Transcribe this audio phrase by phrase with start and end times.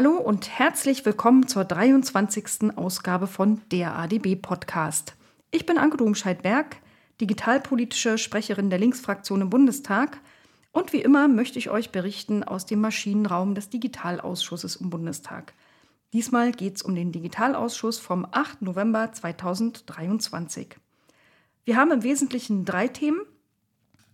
[0.00, 2.76] Hallo und herzlich willkommen zur 23.
[2.76, 5.16] Ausgabe von der ADB Podcast.
[5.50, 6.76] Ich bin Anke Domscheit-Berg,
[7.20, 10.20] digitalpolitische Sprecherin der Linksfraktion im Bundestag.
[10.70, 15.52] Und wie immer möchte ich euch berichten aus dem Maschinenraum des Digitalausschusses im Bundestag.
[16.12, 18.62] Diesmal geht es um den Digitalausschuss vom 8.
[18.62, 20.76] November 2023.
[21.64, 23.22] Wir haben im Wesentlichen drei Themen.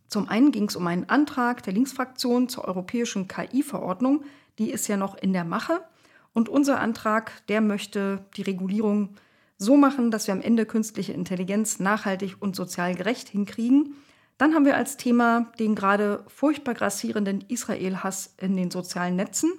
[0.09, 4.25] Zum einen ging es um einen Antrag der Linksfraktion zur europäischen KI-Verordnung.
[4.59, 5.81] Die ist ja noch in der Mache.
[6.33, 9.17] Und unser Antrag, der möchte die Regulierung
[9.57, 13.95] so machen, dass wir am Ende künstliche Intelligenz nachhaltig und sozial gerecht hinkriegen.
[14.37, 19.53] Dann haben wir als Thema den gerade furchtbar grassierenden Israel-Hass in den sozialen Netzen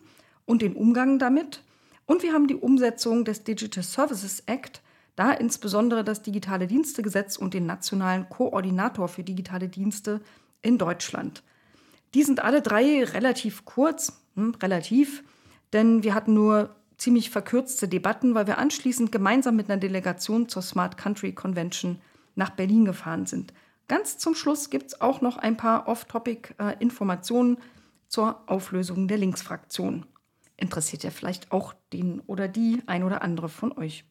[0.45, 1.63] und den Umgang damit.
[2.05, 4.81] Und wir haben die Umsetzung des Digital Services Act,
[5.15, 10.19] da insbesondere das Digitale Dienstegesetz und den nationalen Koordinator für digitale Dienste
[10.61, 11.41] in Deutschland.
[12.13, 15.23] Die sind alle drei relativ kurz, hm, relativ,
[15.73, 20.61] denn wir hatten nur ziemlich verkürzte Debatten, weil wir anschließend gemeinsam mit einer Delegation zur
[20.61, 21.99] Smart Country Convention
[22.35, 23.53] nach Berlin gefahren sind.
[23.87, 27.57] Ganz zum Schluss gibt es auch noch ein paar Off-Topic-Informationen
[28.07, 30.05] zur Auflösung der Linksfraktion.
[30.57, 34.05] Interessiert ja vielleicht auch den oder die ein oder andere von euch.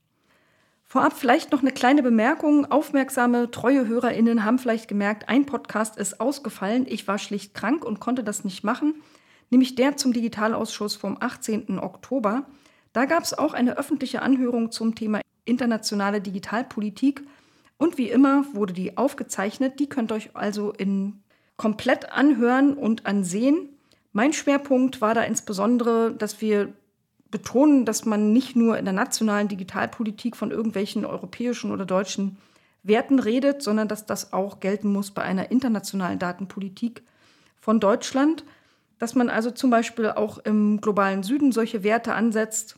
[0.84, 2.70] Vorab vielleicht noch eine kleine Bemerkung.
[2.70, 6.86] Aufmerksame, treue HörerInnen haben vielleicht gemerkt, ein Podcast ist ausgefallen.
[6.86, 9.02] Ich war schlicht krank und konnte das nicht machen,
[9.54, 11.78] nämlich der zum Digitalausschuss vom 18.
[11.78, 12.44] Oktober.
[12.92, 17.22] Da gab es auch eine öffentliche Anhörung zum Thema internationale Digitalpolitik.
[17.76, 19.78] Und wie immer wurde die aufgezeichnet.
[19.78, 21.22] Die könnt ihr euch also in
[21.56, 23.68] komplett anhören und ansehen.
[24.12, 26.72] Mein Schwerpunkt war da insbesondere, dass wir
[27.30, 32.38] betonen, dass man nicht nur in der nationalen Digitalpolitik von irgendwelchen europäischen oder deutschen
[32.82, 37.02] Werten redet, sondern dass das auch gelten muss bei einer internationalen Datenpolitik
[37.60, 38.44] von Deutschland.
[38.98, 42.76] Dass man also zum Beispiel auch im globalen Süden solche Werte ansetzt,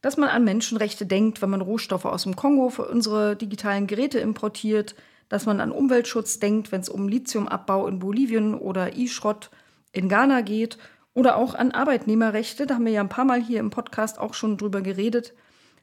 [0.00, 4.18] dass man an Menschenrechte denkt, wenn man Rohstoffe aus dem Kongo für unsere digitalen Geräte
[4.18, 4.94] importiert,
[5.28, 9.50] dass man an Umweltschutz denkt, wenn es um Lithiumabbau in Bolivien oder E-Schrott
[9.92, 10.76] in Ghana geht
[11.14, 14.34] oder auch an Arbeitnehmerrechte, da haben wir ja ein paar Mal hier im Podcast auch
[14.34, 15.32] schon drüber geredet,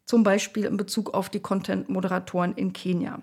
[0.06, 3.22] zum Beispiel in Bezug auf die Content-Moderatoren in Kenia.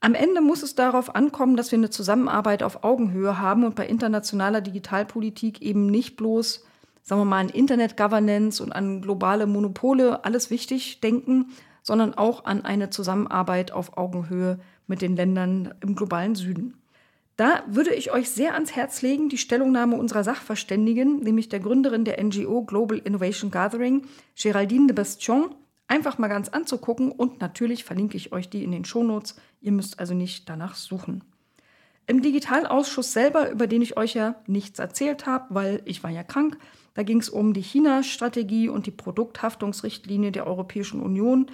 [0.00, 3.86] Am Ende muss es darauf ankommen, dass wir eine Zusammenarbeit auf Augenhöhe haben und bei
[3.86, 6.64] internationaler Digitalpolitik eben nicht bloß,
[7.02, 11.46] sagen wir mal, an Internet-Governance und an globale Monopole alles wichtig denken,
[11.82, 16.74] sondern auch an eine Zusammenarbeit auf Augenhöhe mit den Ländern im globalen Süden.
[17.36, 22.04] Da würde ich euch sehr ans Herz legen, die Stellungnahme unserer Sachverständigen, nämlich der Gründerin
[22.04, 24.06] der NGO Global Innovation Gathering,
[24.36, 25.54] Géraldine de Bastion,
[25.88, 29.36] einfach mal ganz anzugucken und natürlich verlinke ich euch die in den Shownotes.
[29.60, 31.24] Ihr müsst also nicht danach suchen.
[32.06, 36.22] Im Digitalausschuss selber, über den ich euch ja nichts erzählt habe, weil ich war ja
[36.22, 36.56] krank,
[36.94, 41.46] da ging es um die China-Strategie und die Produkthaftungsrichtlinie der Europäischen Union.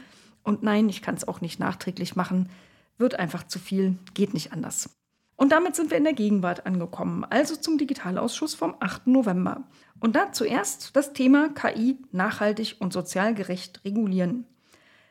[0.42, 2.48] Und nein, ich kann es auch nicht nachträglich machen,
[2.98, 4.90] wird einfach zu viel, geht nicht anders.
[5.36, 9.08] Und damit sind wir in der Gegenwart angekommen, also zum Digitalausschuss vom 8.
[9.08, 9.64] November.
[10.04, 14.44] Und da zuerst das Thema KI nachhaltig und sozial gerecht regulieren.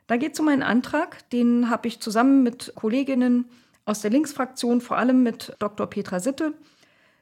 [0.05, 3.45] Da geht es um einen Antrag, den habe ich zusammen mit Kolleginnen
[3.85, 5.87] aus der Linksfraktion, vor allem mit Dr.
[5.87, 6.53] Petra Sitte,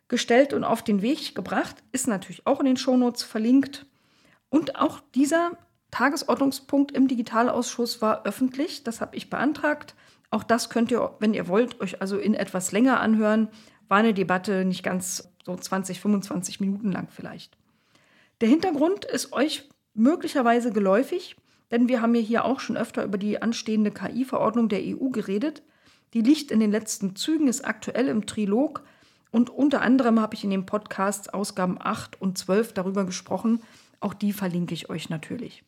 [0.09, 1.77] gestellt und auf den Weg gebracht.
[1.93, 3.85] Ist natürlich auch in den Shownotes verlinkt.
[4.49, 5.51] Und auch dieser
[5.91, 8.83] Tagesordnungspunkt im Digitalausschuss war öffentlich.
[8.83, 9.95] Das habe ich beantragt.
[10.29, 13.47] Auch das könnt ihr, wenn ihr wollt, euch also in etwas länger anhören.
[13.87, 17.60] War eine Debatte nicht ganz so 20, 25 Minuten lang vielleicht.
[18.41, 21.35] Der Hintergrund ist euch möglicherweise geläufig,
[21.69, 25.61] denn wir haben ja hier auch schon öfter über die anstehende KI-Verordnung der EU geredet.
[26.15, 28.81] Die liegt in den letzten Zügen, ist aktuell im Trilog
[29.29, 33.61] und unter anderem habe ich in dem Podcast Ausgaben 8 und 12 darüber gesprochen.
[33.99, 35.63] Auch die verlinke ich euch natürlich.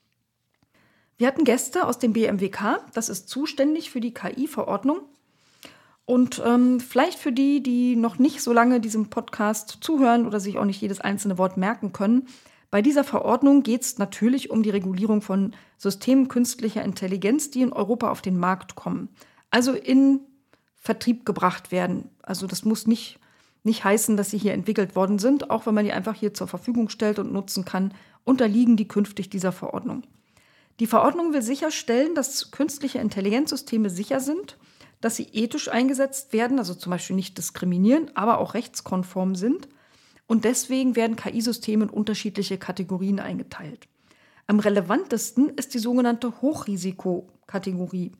[1.17, 5.01] Wir hatten Gäste aus dem BMWK, das ist zuständig für die KI-Verordnung.
[6.05, 10.57] Und ähm, vielleicht für die, die noch nicht so lange diesem Podcast zuhören oder sich
[10.57, 12.27] auch nicht jedes einzelne Wort merken können,
[12.73, 17.71] bei dieser Verordnung geht es natürlich um die Regulierung von Systemen künstlicher Intelligenz, die in
[17.71, 19.09] Europa auf den Markt kommen.
[19.51, 20.21] Also in
[20.79, 22.09] Vertrieb gebracht werden.
[22.23, 23.19] Also das muss nicht,
[23.61, 26.47] nicht heißen, dass sie hier entwickelt worden sind, auch wenn man die einfach hier zur
[26.47, 27.93] Verfügung stellt und nutzen kann,
[28.23, 30.01] unterliegen die künftig dieser Verordnung.
[30.79, 34.57] Die Verordnung will sicherstellen, dass künstliche Intelligenzsysteme sicher sind,
[34.99, 39.67] dass sie ethisch eingesetzt werden, also zum Beispiel nicht diskriminieren, aber auch rechtskonform sind.
[40.27, 43.87] Und deswegen werden KI-Systeme in unterschiedliche Kategorien eingeteilt.
[44.47, 48.11] Am relevantesten ist die sogenannte Hochrisikokategorie.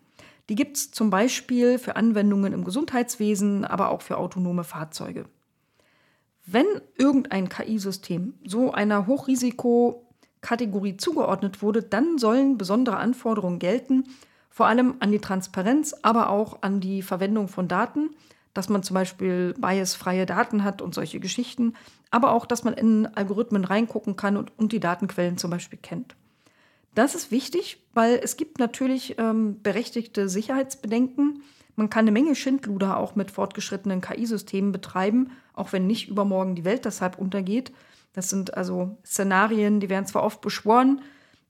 [0.50, 5.25] Die gibt es zum Beispiel für Anwendungen im Gesundheitswesen, aber auch für autonome Fahrzeuge.
[6.45, 6.65] Wenn
[6.97, 10.09] irgendein KI-System so einer Hochrisiko
[10.41, 14.03] Kategorie zugeordnet wurde, dann sollen besondere Anforderungen gelten,
[14.49, 18.09] vor allem an die Transparenz, aber auch an die Verwendung von Daten,
[18.53, 21.73] dass man zum Beispiel biasfreie Daten hat und solche Geschichten,
[22.11, 26.15] aber auch, dass man in Algorithmen reingucken kann und, und die Datenquellen zum Beispiel kennt.
[26.95, 31.41] Das ist wichtig, weil es gibt natürlich ähm, berechtigte Sicherheitsbedenken.
[31.75, 36.65] Man kann eine Menge Schindluder auch mit fortgeschrittenen KI-Systemen betreiben, auch wenn nicht übermorgen die
[36.65, 37.71] Welt deshalb untergeht.
[38.13, 41.01] Das sind also Szenarien, die werden zwar oft beschworen,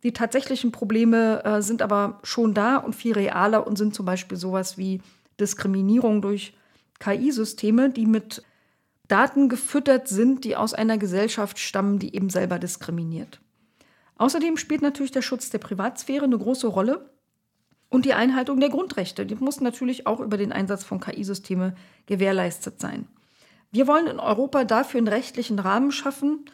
[0.04, 4.38] die tatsächlichen Probleme äh, sind aber schon da und viel realer und sind zum Beispiel
[4.38, 5.02] sowas wie
[5.40, 6.54] Diskriminierung durch
[7.04, 8.44] KI-Systeme, die mit
[9.08, 13.42] Daten gefüttert sind, die aus einer Gesellschaft stammen, die eben selber diskriminiert.
[14.18, 17.10] Außerdem spielt natürlich der Schutz der Privatsphäre eine große Rolle
[17.90, 19.26] und die Einhaltung der Grundrechte.
[19.26, 23.08] Die muss natürlich auch über den Einsatz von KI-Systemen gewährleistet sein.
[23.72, 26.46] Wir wollen in Europa dafür einen rechtlichen Rahmen schaffen,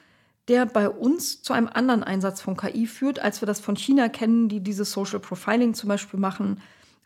[0.48, 4.10] der bei uns zu einem anderen Einsatz von KI führt, als wir das von China
[4.10, 6.60] kennen, die dieses Social Profiling zum Beispiel machen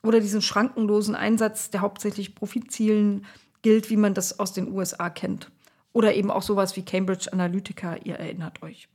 [0.04, 3.26] oder diesen schrankenlosen Einsatz, der hauptsächlich Profitzielen
[3.62, 5.50] gilt, wie man das aus den USA kennt.
[5.94, 8.90] Oder eben auch sowas wie Cambridge Analytica, ihr erinnert euch.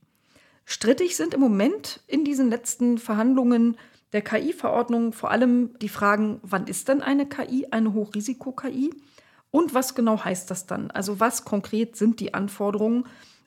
[0.65, 3.77] Strittig sind im Moment in diesen letzten Verhandlungen
[4.13, 8.91] der KI-Verordnung vor allem die Fragen, wann ist denn eine KI eine Hochrisiko-KI?
[9.51, 10.91] Und was genau heißt das dann?
[10.91, 13.05] Also was konkret sind die Anforderungen?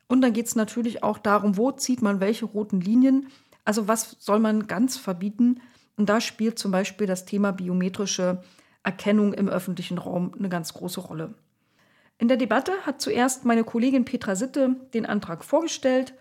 [0.08, 3.28] Und dann geht es natürlich auch darum, wo zieht man welche roten Linien?
[3.64, 5.60] Also was soll man ganz verbieten?
[5.96, 8.42] Und da spielt zum Beispiel das Thema biometrische
[8.82, 11.34] Erkennung im öffentlichen Raum eine ganz große Rolle.
[12.18, 16.14] In der Debatte hat zuerst meine Kollegin Petra Sitte den Antrag vorgestellt,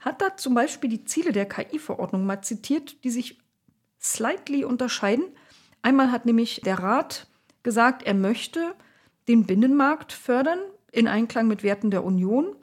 [0.00, 3.38] hat da zum Beispiel die Ziele der KI-Verordnung mal zitiert, die sich
[4.00, 5.24] slightly unterscheiden.
[5.82, 7.26] Einmal hat nämlich der Rat
[7.62, 8.74] gesagt, er möchte
[9.28, 10.58] den Binnenmarkt fördern
[10.92, 12.54] in Einklang mit Werten der Union.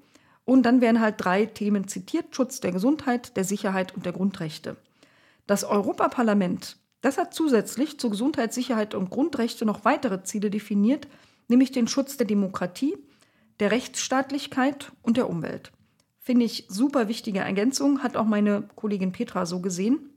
[0.45, 4.75] Und dann werden halt drei Themen zitiert: Schutz der Gesundheit, der Sicherheit und der Grundrechte.
[5.47, 11.07] Das Europaparlament, das hat zusätzlich zur Gesundheit, Sicherheit und Grundrechte noch weitere Ziele definiert,
[11.47, 12.95] nämlich den Schutz der Demokratie,
[13.59, 15.71] der Rechtsstaatlichkeit und der Umwelt.
[16.19, 20.11] Finde ich super wichtige Ergänzung, hat auch meine Kollegin Petra so gesehen.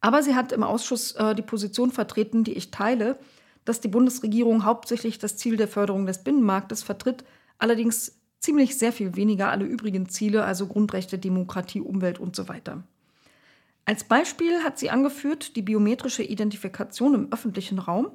[0.00, 3.18] Aber sie hat im Ausschuss äh, die Position vertreten, die ich teile,
[3.64, 7.24] dass die Bundesregierung hauptsächlich das Ziel der Förderung des Binnenmarktes vertritt,
[7.58, 12.84] allerdings ziemlich sehr viel weniger alle übrigen Ziele, also Grundrechte, Demokratie, Umwelt und so weiter.
[13.86, 18.10] Als Beispiel hat sie angeführt die biometrische Identifikation im öffentlichen Raum.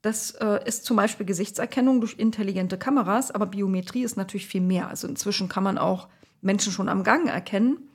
[0.00, 4.88] Das äh, ist zum Beispiel Gesichtserkennung durch intelligente Kameras, aber Biometrie ist natürlich viel mehr.
[4.88, 6.08] Also inzwischen kann man auch
[6.40, 7.90] Menschen schon am Gang erkennen.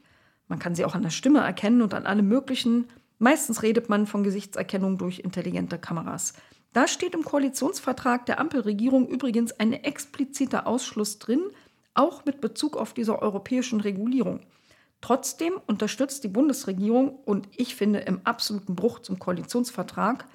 [0.48, 2.88] Man kann sie auch an der Stimme erkennen und an allem Möglichen.
[3.18, 6.33] Meistens redet man von Gesichtserkennung durch intelligente Kameras.
[6.71, 11.42] Da steht im Koalitionsvertrag der Ampelregierung übrigens ein expliziter Ausschluss drin,
[11.95, 14.42] auch mit Bezug auf diese europäischen Regulierung.
[15.01, 20.25] Trotzdem unterstützt die Bundesregierung und ich finde im absoluten Bruch zum Koalitionsvertrag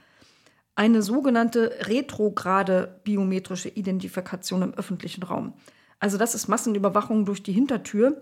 [0.74, 5.54] eine sogenannte retrograde biometrische Identifikation im öffentlichen Raum.
[6.00, 8.20] Also das ist Massenüberwachung durch die Hintertür.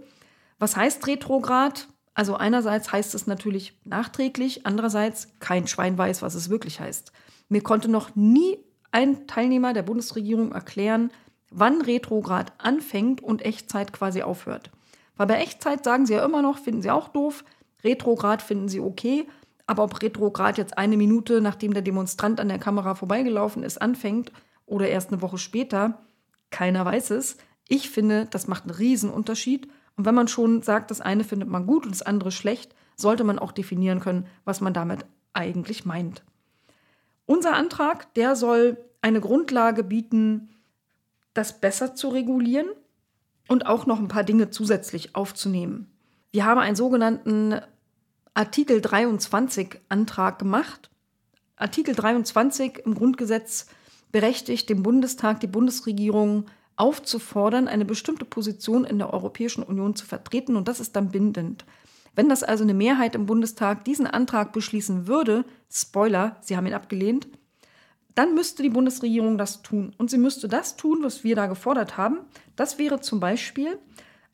[0.58, 1.88] Was heißt retrograd?
[2.14, 7.11] Also einerseits heißt es natürlich nachträglich, andererseits kein Schwein weiß, was es wirklich heißt.
[7.49, 8.58] Mir konnte noch nie
[8.93, 11.11] ein Teilnehmer der Bundesregierung erklären,
[11.50, 14.71] wann Retrograd anfängt und Echtzeit quasi aufhört.
[15.16, 17.44] Weil bei Echtzeit sagen sie ja immer noch, finden sie auch doof,
[17.83, 19.26] Retrograd finden sie okay,
[19.66, 24.33] aber ob Retrograd jetzt eine Minute, nachdem der Demonstrant an der Kamera vorbeigelaufen ist, anfängt
[24.66, 26.02] oder erst eine Woche später,
[26.50, 27.37] keiner weiß es.
[27.68, 29.68] Ich finde, das macht einen Riesenunterschied.
[29.97, 33.25] Und wenn man schon sagt, das eine findet man gut und das andere schlecht, sollte
[33.25, 36.23] man auch definieren können, was man damit eigentlich meint.
[37.26, 40.50] Unser Antrag, der soll eine Grundlage bieten,
[41.33, 42.68] das besser zu regulieren
[43.48, 45.90] und auch noch ein paar Dinge zusätzlich aufzunehmen.
[46.32, 47.60] Wir haben einen sogenannten
[48.34, 50.90] Artikel 23 Antrag gemacht.
[51.56, 53.66] Artikel 23 im Grundgesetz
[54.10, 56.46] berechtigt den Bundestag, die Bundesregierung
[56.76, 61.64] aufzufordern, eine bestimmte Position in der Europäischen Union zu vertreten und das ist dann bindend.
[62.16, 66.74] Wenn das also eine Mehrheit im Bundestag diesen Antrag beschließen würde, Spoiler, sie haben ihn
[66.74, 67.28] abgelehnt,
[68.14, 69.94] dann müsste die Bundesregierung das tun.
[69.99, 72.18] Und sie müsste das tun, was wir da gefordert haben.
[72.56, 73.78] Das wäre zum Beispiel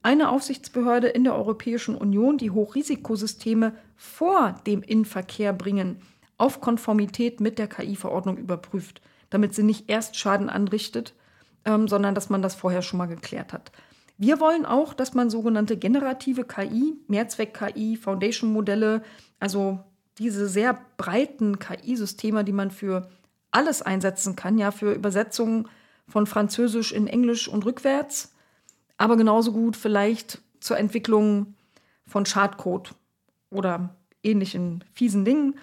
[0.03, 6.01] eine Aufsichtsbehörde in der Europäischen Union, die Hochrisikosysteme vor dem Inverkehr bringen,
[6.39, 11.15] auf Konformität mit der KI-Verordnung überprüft, damit sie nicht erst Schaden anrichtet,
[11.67, 13.73] ähm, sondern dass man das vorher schon mal geklärt hat.
[14.17, 19.03] Wir wollen auch, dass man sogenannte generative KI, Mehrzweck-KI, Foundation-Modelle,
[19.39, 19.81] also
[20.19, 23.09] diese sehr breiten KI-Systeme, die man für
[23.51, 25.69] alles einsetzen kann, ja, für Übersetzungen
[26.09, 28.35] von Französisch in Englisch und rückwärts,
[28.99, 31.55] aber genauso gut vielleicht zur Entwicklung
[32.07, 32.95] von Schadcode
[33.51, 35.55] oder ähnlichen fiesen Dingen.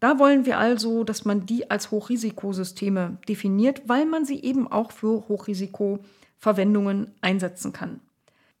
[0.00, 4.92] Da wollen wir also, dass man die als Hochrisikosysteme definiert, weil man sie eben auch
[4.92, 8.00] für Hochrisikoverwendungen einsetzen kann.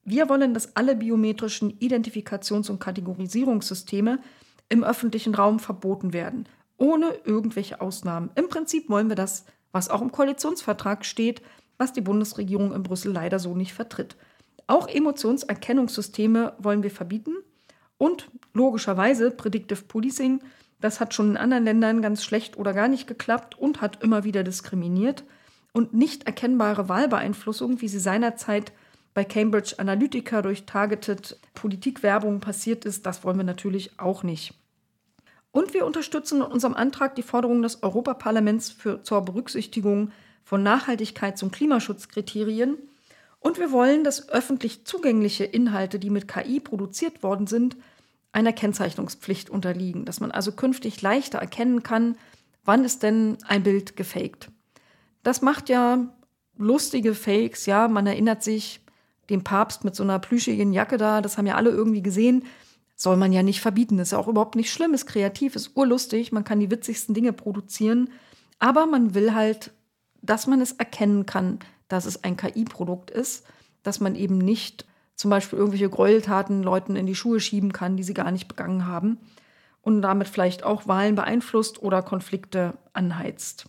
[0.04, 4.18] Wir wollen, dass alle biometrischen Identifikations- und Kategorisierungssysteme
[4.68, 8.30] im öffentlichen Raum verboten werden, ohne irgendwelche Ausnahmen.
[8.34, 11.42] Im Prinzip wollen wir das, was auch im Koalitionsvertrag steht,
[11.76, 14.16] was die Bundesregierung in Brüssel leider so nicht vertritt.
[14.66, 17.36] Auch Emotionserkennungssysteme wollen wir verbieten
[17.98, 20.40] und logischerweise Predictive Policing,
[20.80, 24.24] das hat schon in anderen Ländern ganz schlecht oder gar nicht geklappt und hat immer
[24.24, 25.24] wieder diskriminiert.
[25.72, 28.72] Und nicht erkennbare Wahlbeeinflussung, wie sie seinerzeit
[29.14, 34.54] bei Cambridge Analytica durch Targeted Politikwerbung passiert ist, das wollen wir natürlich auch nicht.
[35.50, 40.12] Und wir unterstützen in unserem Antrag die Forderung des Europaparlaments für, zur Berücksichtigung
[40.44, 42.78] von Nachhaltigkeits- und Klimaschutzkriterien.
[43.40, 47.76] Und wir wollen, dass öffentlich zugängliche Inhalte, die mit KI produziert worden sind,
[48.32, 52.16] einer Kennzeichnungspflicht unterliegen, dass man also künftig leichter erkennen kann,
[52.64, 54.50] wann ist denn ein Bild gefaked.
[55.22, 56.08] Das macht ja
[56.56, 58.80] lustige Fakes, ja, man erinnert sich,
[59.30, 62.44] den Papst mit so einer plüschigen Jacke da, das haben ja alle irgendwie gesehen.
[63.00, 64.00] Soll man ja nicht verbieten.
[64.00, 67.32] Ist ja auch überhaupt nicht schlimm, ist kreativ, ist urlustig, man kann die witzigsten Dinge
[67.32, 68.10] produzieren.
[68.58, 69.70] Aber man will halt,
[70.20, 73.46] dass man es erkennen kann, dass es ein KI-Produkt ist,
[73.84, 78.02] dass man eben nicht zum Beispiel irgendwelche Gräueltaten Leuten in die Schuhe schieben kann, die
[78.02, 79.18] sie gar nicht begangen haben
[79.82, 83.66] und damit vielleicht auch Wahlen beeinflusst oder Konflikte anheizt.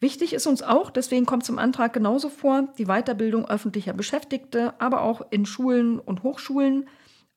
[0.00, 5.02] Wichtig ist uns auch, deswegen kommt zum Antrag genauso vor, die Weiterbildung öffentlicher Beschäftigte, aber
[5.02, 6.88] auch in Schulen und Hochschulen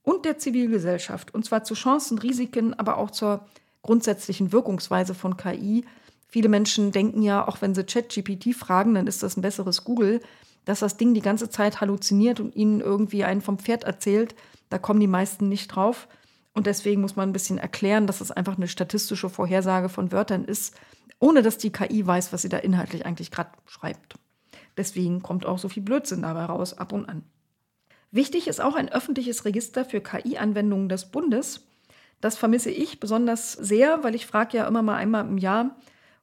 [0.04, 1.34] und der Zivilgesellschaft.
[1.34, 3.46] Und zwar zu Chancen, Risiken, aber auch zur
[3.82, 5.86] grundsätzlichen Wirkungsweise von KI.
[6.28, 10.22] Viele Menschen denken ja, auch wenn sie ChatGPT fragen, dann ist das ein besseres Google,
[10.66, 14.36] dass das Ding die ganze Zeit halluziniert und ihnen irgendwie einen vom Pferd erzählt.
[14.70, 16.08] Da kommen die meisten nicht drauf.
[16.54, 20.46] Und deswegen muss man ein bisschen erklären, dass es einfach eine statistische Vorhersage von Wörtern
[20.46, 20.76] ist
[21.24, 24.16] ohne dass die KI weiß, was sie da inhaltlich eigentlich gerade schreibt.
[24.76, 27.24] Deswegen kommt auch so viel Blödsinn dabei raus, ab und an.
[28.13, 31.65] Wichtig ist auch ein öffentliches Register für KI-Anwendungen des Bundes.
[32.22, 35.75] Das vermisse ich besonders sehr, weil ich frage ja immer mal einmal im Jahr,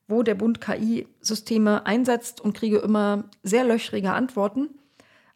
[0.07, 4.69] wo der Bund KI-Systeme einsetzt und kriege immer sehr löchrige Antworten.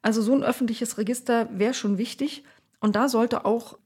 [0.01, 2.45] Also so ein öffentliches Register wäre schon wichtig.
[2.79, 3.77] Und da sollte auch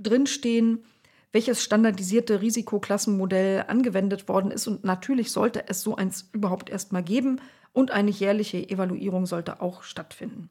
[0.00, 0.84] drinstehen,
[1.30, 4.66] welches standardisierte Risikoklassenmodell angewendet worden ist.
[4.66, 7.40] Und natürlich sollte es so eins überhaupt erstmal geben
[7.72, 10.50] und eine jährliche Evaluierung sollte auch stattfinden.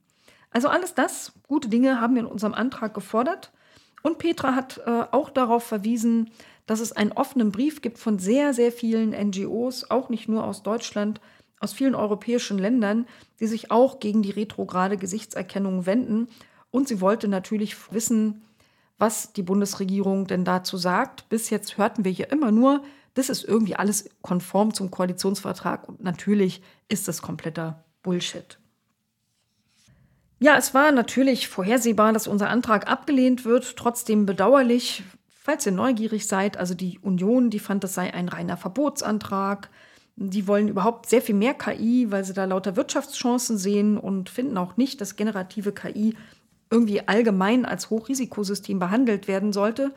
[0.52, 3.52] Also alles das, gute Dinge, haben wir in unserem Antrag gefordert.
[4.04, 6.30] Und Petra hat äh, auch darauf verwiesen,
[6.66, 10.64] dass es einen offenen Brief gibt von sehr, sehr vielen NGOs, auch nicht nur aus
[10.64, 11.22] Deutschland,
[11.60, 13.08] aus vielen europäischen Ländern,
[13.40, 16.28] die sich auch gegen die retrograde Gesichtserkennung wenden.
[16.72, 18.44] Und sie wollte natürlich wissen,
[18.98, 21.28] was die Bundesregierung denn dazu sagt.
[21.30, 22.84] Bis jetzt hörten wir hier immer nur,
[23.14, 28.60] das ist irgendwie alles konform zum Koalitionsvertrag und natürlich ist das kompletter Bullshit.
[30.40, 36.28] Ja, es war natürlich vorhersehbar, dass unser Antrag abgelehnt wird, trotzdem bedauerlich, falls ihr neugierig
[36.28, 39.70] seid, also die Union, die fand, das sei ein reiner Verbotsantrag.
[40.18, 44.58] Die wollen überhaupt sehr viel mehr KI, weil sie da lauter Wirtschaftschancen sehen und finden
[44.58, 46.16] auch nicht, dass generative KI
[46.70, 49.94] irgendwie allgemein als Hochrisikosystem behandelt werden sollte.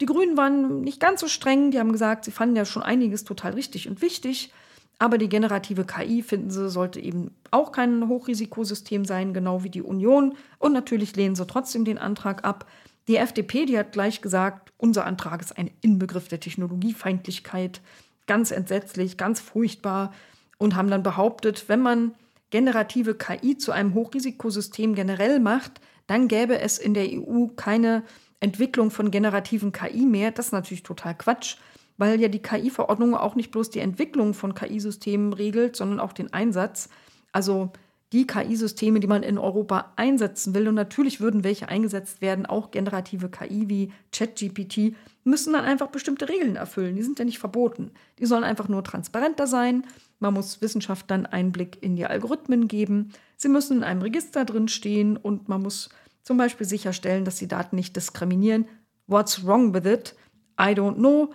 [0.00, 3.24] Die Grünen waren nicht ganz so streng, die haben gesagt, sie fanden ja schon einiges
[3.24, 4.52] total richtig und wichtig,
[4.98, 9.82] aber die generative KI, finden sie, sollte eben auch kein Hochrisikosystem sein, genau wie die
[9.82, 10.34] Union.
[10.58, 12.66] Und natürlich lehnen sie trotzdem den Antrag ab.
[13.08, 17.80] Die FDP, die hat gleich gesagt, unser Antrag ist ein Inbegriff der Technologiefeindlichkeit,
[18.26, 20.12] ganz entsetzlich, ganz furchtbar
[20.58, 22.14] und haben dann behauptet, wenn man
[22.50, 28.04] generative KI zu einem Hochrisikosystem generell macht, dann gäbe es in der EU keine
[28.38, 30.30] Entwicklung von generativen KI mehr.
[30.30, 31.56] Das ist natürlich total Quatsch,
[32.02, 36.32] weil ja die KI-Verordnung auch nicht bloß die Entwicklung von KI-Systemen regelt, sondern auch den
[36.32, 36.88] Einsatz.
[37.30, 37.70] Also
[38.10, 42.72] die KI-Systeme, die man in Europa einsetzen will, und natürlich würden welche eingesetzt werden, auch
[42.72, 46.96] generative KI wie ChatGPT, müssen dann einfach bestimmte Regeln erfüllen.
[46.96, 47.92] Die sind ja nicht verboten.
[48.18, 49.86] Die sollen einfach nur transparenter sein.
[50.18, 53.12] Man muss Wissenschaftlern Einblick in die Algorithmen geben.
[53.36, 55.88] Sie müssen in einem Register drin stehen und man muss
[56.24, 58.66] zum Beispiel sicherstellen, dass die Daten nicht diskriminieren.
[59.06, 60.16] What's wrong with it?
[60.60, 61.32] I don't know.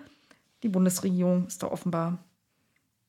[0.63, 2.19] Die Bundesregierung ist da offenbar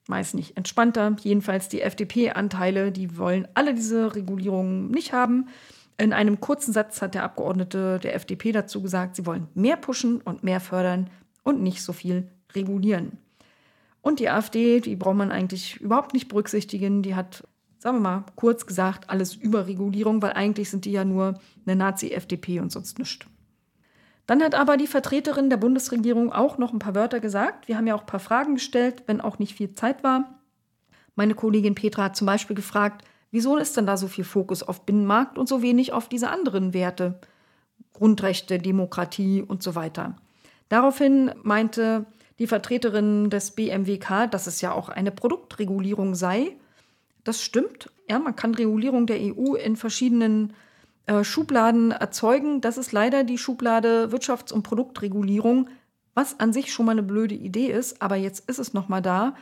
[0.09, 1.17] meist nicht entspannter.
[1.21, 5.49] Jedenfalls die FDP-Anteile, die wollen alle diese Regulierungen nicht haben.
[5.99, 10.21] In einem kurzen Satz hat der Abgeordnete der FDP dazu gesagt, sie wollen mehr pushen
[10.21, 11.11] und mehr fördern
[11.43, 13.19] und nicht so viel regulieren.
[14.01, 17.03] Und die AfD, die braucht man eigentlich überhaupt nicht berücksichtigen.
[17.03, 17.47] Die hat,
[17.79, 22.61] sagen wir mal, kurz gesagt, alles Überregulierung, weil eigentlich sind die ja nur eine Nazi-FDP
[22.61, 23.27] und sonst nichts.
[24.29, 27.67] Dann hat aber die Vertreterin der Bundesregierung auch noch ein paar Wörter gesagt.
[27.67, 30.39] Wir haben ja auch ein paar Fragen gestellt, wenn auch nicht viel Zeit war.
[31.17, 34.85] Meine Kollegin Petra hat zum Beispiel gefragt, wieso ist denn da so viel Fokus auf
[34.85, 37.19] Binnenmarkt und so wenig auf diese anderen Werte?
[37.95, 40.15] Grundrechte, Demokratie und so weiter.
[40.69, 42.05] Daraufhin meinte
[42.39, 46.55] die Vertreterin des BMWK, dass es ja auch eine Produktregulierung sei.
[47.25, 47.91] Das stimmt.
[48.11, 50.55] Ja, man kann Regulierung der EU in verschiedenen äh,
[51.23, 52.61] Schubladen erzeugen.
[52.61, 55.69] Das ist leider die Schublade Wirtschafts- und Produktregulierung,
[56.15, 59.01] was an sich schon mal eine blöde Idee ist, aber jetzt ist es noch mal
[59.01, 59.35] da.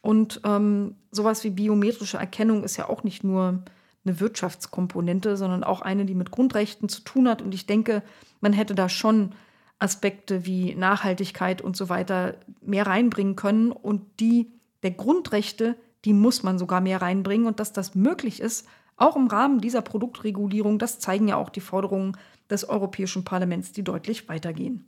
[0.00, 3.62] Und ähm, sowas wie biometrische Erkennung ist ja auch nicht nur
[4.04, 7.42] eine Wirtschaftskomponente, sondern auch eine, die mit Grundrechten zu tun hat.
[7.42, 8.02] Und ich denke,
[8.40, 9.32] man hätte da schon
[9.78, 13.72] Aspekte wie Nachhaltigkeit und so weiter mehr reinbringen können.
[13.72, 14.50] Und die
[14.82, 17.46] der Grundrechte, die muss man sogar mehr reinbringen.
[17.46, 18.66] Und dass das möglich ist,
[18.98, 22.16] auch im Rahmen dieser Produktregulierung, das zeigen ja auch die Forderungen
[22.50, 24.84] des Europäischen Parlaments, die deutlich weitergehen.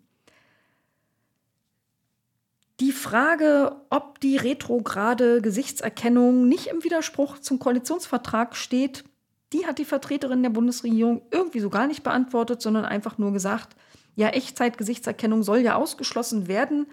[2.81, 9.05] Die Frage, ob die retrograde Gesichtserkennung nicht im Widerspruch zum Koalitionsvertrag steht,
[9.53, 13.77] die hat die Vertreterin der Bundesregierung irgendwie so gar nicht beantwortet, sondern einfach nur gesagt,
[14.17, 16.87] ja, Echtzeitgesichtserkennung soll ja ausgeschlossen werden.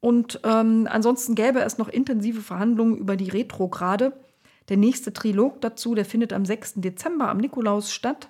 [0.00, 4.12] Und ähm, ansonsten gäbe es noch intensive Verhandlungen über die Retrograde.
[4.68, 6.74] Der nächste Trilog dazu, der findet am 6.
[6.76, 8.28] Dezember am Nikolaus statt.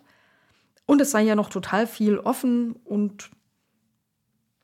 [0.84, 2.76] Und es sei ja noch total viel offen.
[2.84, 3.30] Und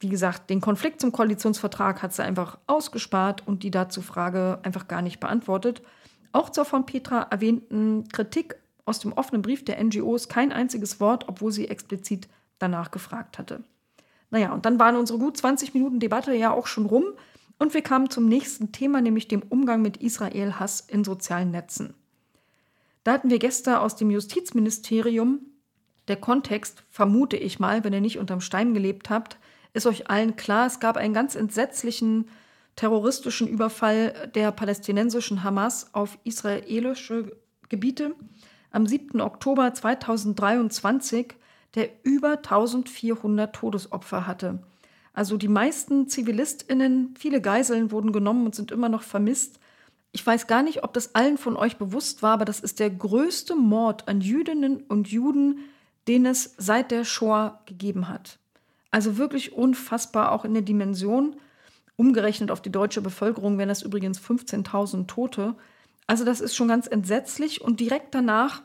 [0.01, 4.89] wie gesagt, den Konflikt zum Koalitionsvertrag hat sie einfach ausgespart und die dazu Frage einfach
[4.89, 5.83] gar nicht beantwortet.
[6.33, 11.29] Auch zur von Petra erwähnten Kritik aus dem offenen Brief der NGOs kein einziges Wort,
[11.29, 13.63] obwohl sie explizit danach gefragt hatte.
[14.31, 17.05] Naja, und dann waren unsere gut 20 Minuten Debatte ja auch schon rum.
[17.63, 21.95] Und wir kamen zum nächsten Thema, nämlich dem Umgang mit Israel-Hass in sozialen Netzen.
[23.05, 25.39] Da hatten wir Gäste aus dem Justizministerium.
[26.09, 29.39] Der Kontext, vermute ich mal, wenn ihr nicht unterm Stein gelebt habt,
[29.75, 30.67] ist euch allen klar.
[30.67, 32.29] Es gab einen ganz entsetzlichen
[32.75, 37.31] terroristischen Überfall der palästinensischen Hamas auf israelische
[37.69, 38.17] Gebiete
[38.73, 39.21] am 7.
[39.21, 41.35] Oktober 2023,
[41.77, 44.65] der über 1400 Todesopfer hatte.
[45.13, 49.59] Also die meisten Zivilistinnen, viele Geiseln wurden genommen und sind immer noch vermisst.
[50.13, 52.91] Ich weiß gar nicht, ob das allen von euch bewusst war, aber das ist der
[52.91, 55.59] größte Mord an Jüdinnen und Juden,
[56.09, 58.39] den es seit der Shoah gegeben hat.
[58.91, 61.37] Also wirklich unfassbar, auch in der Dimension.
[61.97, 65.55] Umgerechnet auf die deutsche Bevölkerung wären das übrigens 15.000 Tote.
[66.07, 67.61] Also das ist schon ganz entsetzlich.
[67.61, 68.63] Und direkt danach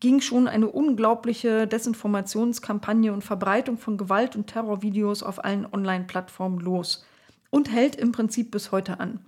[0.00, 7.04] ging schon eine unglaubliche Desinformationskampagne und Verbreitung von Gewalt- und Terrorvideos auf allen Online-Plattformen los
[7.50, 9.20] und hält im Prinzip bis heute an.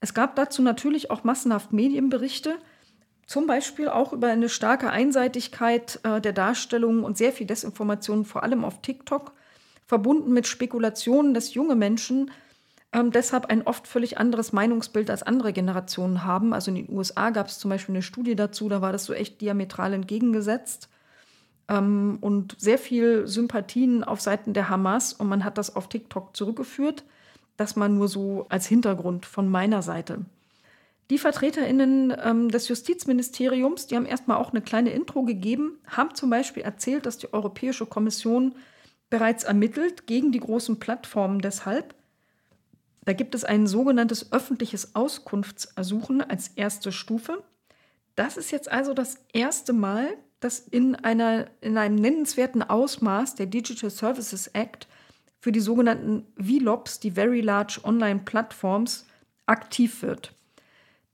[0.00, 2.56] Es gab dazu natürlich auch massenhaft Medienberichte,
[3.26, 8.42] zum Beispiel auch über eine starke Einseitigkeit äh, der Darstellung und sehr viel Desinformation, vor
[8.42, 9.32] allem auf TikTok,
[9.84, 12.30] verbunden mit Spekulationen, dass junge Menschen
[12.92, 16.52] ähm, deshalb ein oft völlig anderes Meinungsbild als andere Generationen haben.
[16.52, 19.12] Also in den USA gab es zum Beispiel eine Studie dazu, da war das so
[19.12, 20.88] echt diametral entgegengesetzt.
[21.68, 26.36] Ähm, und sehr viel Sympathien auf Seiten der Hamas und man hat das auf TikTok
[26.36, 27.04] zurückgeführt.
[27.56, 30.26] Das mal nur so als Hintergrund von meiner Seite.
[31.10, 36.30] Die VertreterInnen ähm, des Justizministeriums, die haben erstmal auch eine kleine Intro gegeben, haben zum
[36.30, 38.54] Beispiel erzählt, dass die Europäische Kommission
[39.08, 41.94] bereits ermittelt gegen die großen Plattformen deshalb,
[43.06, 47.42] da gibt es ein sogenanntes öffentliches Auskunftsersuchen als erste Stufe.
[48.16, 50.08] Das ist jetzt also das erste Mal,
[50.40, 54.88] dass in, einer, in einem nennenswerten Ausmaß der Digital Services Act
[55.38, 59.06] für die sogenannten VLOPs, die Very Large Online Platforms,
[59.46, 60.34] aktiv wird.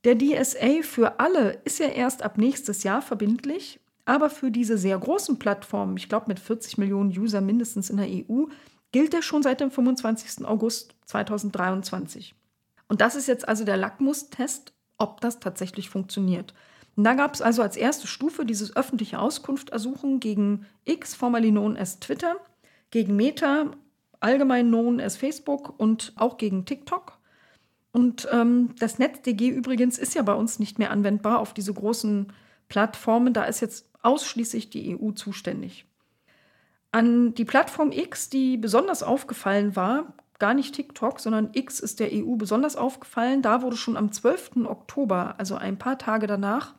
[0.05, 4.99] Der DSA für alle ist ja erst ab nächstes Jahr verbindlich, aber für diese sehr
[4.99, 8.47] großen Plattformen, ich glaube mit 40 Millionen User mindestens in der EU,
[8.93, 10.47] gilt er schon seit dem 25.
[10.47, 12.35] August 2023.
[12.89, 16.55] Und das ist jetzt also der Lackmustest, ob das tatsächlich funktioniert.
[16.95, 21.77] Und da gab es also als erste Stufe dieses öffentliche Auskunftersuchen gegen X, formerly known
[21.77, 22.37] as Twitter,
[22.91, 23.71] gegen Meta,
[24.21, 27.19] allgemein known as Facebook und auch gegen TikTok.
[27.93, 32.33] Und ähm, das NetzDG übrigens ist ja bei uns nicht mehr anwendbar auf diese großen
[32.69, 33.33] Plattformen.
[33.33, 35.87] Da ist jetzt ausschließlich die EU zuständig.
[36.93, 42.11] An die Plattform X, die besonders aufgefallen war, gar nicht TikTok, sondern X ist der
[42.13, 43.43] EU besonders aufgefallen.
[43.43, 44.67] Da wurde schon am 12.
[44.67, 46.75] Oktober, also ein paar Tage danach,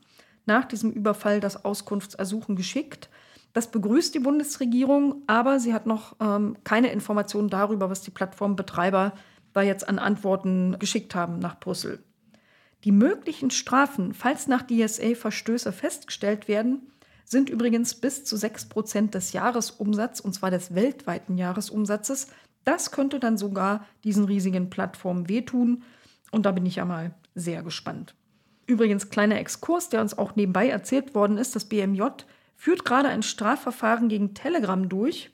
[0.45, 3.09] nach diesem Überfall das Auskunftsersuchen geschickt.
[3.53, 9.13] Das begrüßt die Bundesregierung, aber sie hat noch ähm, keine Informationen darüber, was die Plattformbetreiber
[9.53, 12.03] da jetzt an Antworten geschickt haben nach Brüssel.
[12.83, 16.91] Die möglichen Strafen, falls nach DSA Verstöße festgestellt werden,
[17.25, 22.27] sind übrigens bis zu 6% des Jahresumsatzes, und zwar des weltweiten Jahresumsatzes.
[22.63, 25.83] Das könnte dann sogar diesen riesigen Plattformen wehtun.
[26.31, 28.15] Und da bin ich ja mal sehr gespannt.
[28.65, 32.03] Übrigens, kleiner Exkurs, der uns auch nebenbei erzählt worden ist, das BMJ
[32.55, 35.31] führt gerade ein Strafverfahren gegen Telegram durch,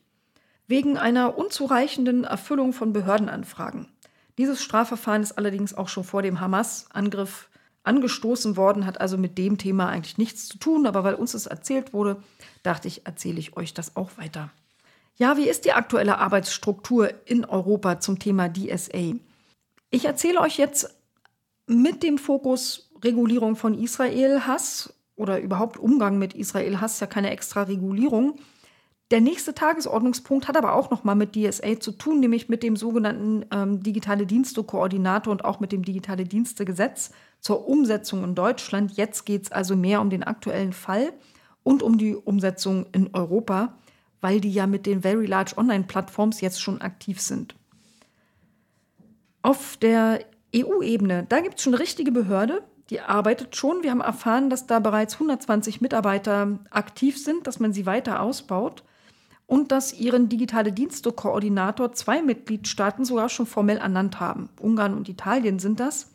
[0.68, 3.88] wegen einer unzureichenden Erfüllung von Behördenanfragen.
[4.38, 7.49] Dieses Strafverfahren ist allerdings auch schon vor dem Hamas-Angriff
[7.90, 11.48] angestoßen worden, hat also mit dem Thema eigentlich nichts zu tun, aber weil uns das
[11.48, 12.22] erzählt wurde,
[12.62, 14.52] dachte ich, erzähle ich euch das auch weiter.
[15.18, 19.16] Ja, wie ist die aktuelle Arbeitsstruktur in Europa zum Thema DSA?
[19.90, 20.96] Ich erzähle euch jetzt
[21.66, 28.40] mit dem Fokus Regulierung von Israel-Hass oder überhaupt Umgang mit Israel-Hass, ja keine extra Regulierung.
[29.12, 33.44] Der nächste Tagesordnungspunkt hat aber auch nochmal mit DSA zu tun, nämlich mit dem sogenannten
[33.52, 38.98] ähm, Digitale Dienste-Koordinator und auch mit dem Digitale Dienste-Gesetz zur Umsetzung in Deutschland.
[38.98, 41.12] Jetzt geht es also mehr um den aktuellen Fall
[41.64, 43.74] und um die Umsetzung in Europa,
[44.22, 47.56] weil die ja mit den Very Large Online-Plattforms jetzt schon aktiv sind.
[49.42, 50.20] Auf der
[50.56, 53.82] EU-Ebene, da gibt es schon eine richtige Behörde, die arbeitet schon.
[53.82, 58.84] Wir haben erfahren, dass da bereits 120 Mitarbeiter aktiv sind, dass man sie weiter ausbaut
[59.50, 64.50] und dass ihren digitale Dienste-Koordinator zwei Mitgliedstaaten sogar schon formell ernannt haben.
[64.62, 66.12] Ungarn und Italien sind das.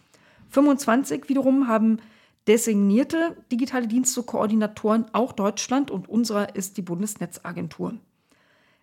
[0.50, 1.98] 25 wiederum haben
[2.46, 7.94] designierte digitale Dienste-Koordinatoren, auch Deutschland und unserer ist die Bundesnetzagentur.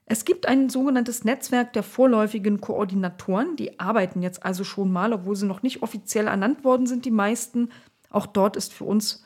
[0.05, 5.37] Es gibt ein sogenanntes Netzwerk der vorläufigen Koordinatoren, die arbeiten jetzt also schon mal, obwohl
[5.37, 7.69] sie noch nicht offiziell ernannt worden sind, die meisten.
[8.09, 9.23] Auch dort ist für uns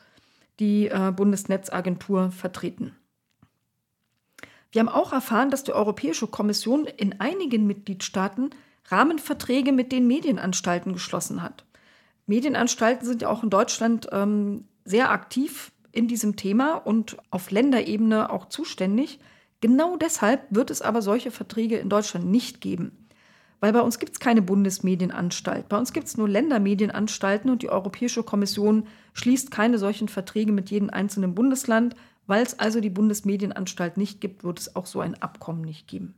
[0.60, 2.94] die äh, Bundesnetzagentur vertreten.
[4.72, 8.50] Wir haben auch erfahren, dass die Europäische Kommission in einigen Mitgliedstaaten
[8.88, 11.64] Rahmenverträge mit den Medienanstalten geschlossen hat.
[12.26, 18.30] Medienanstalten sind ja auch in Deutschland ähm, sehr aktiv in diesem Thema und auf Länderebene
[18.30, 19.18] auch zuständig.
[19.60, 23.06] Genau deshalb wird es aber solche Verträge in Deutschland nicht geben.
[23.60, 25.68] Weil bei uns gibt es keine Bundesmedienanstalt.
[25.68, 30.70] Bei uns gibt es nur Ländermedienanstalten und die Europäische Kommission schließt keine solchen Verträge mit
[30.70, 31.96] jedem einzelnen Bundesland.
[32.26, 36.14] Weil es also die Bundesmedienanstalt nicht gibt, wird es auch so ein Abkommen nicht geben.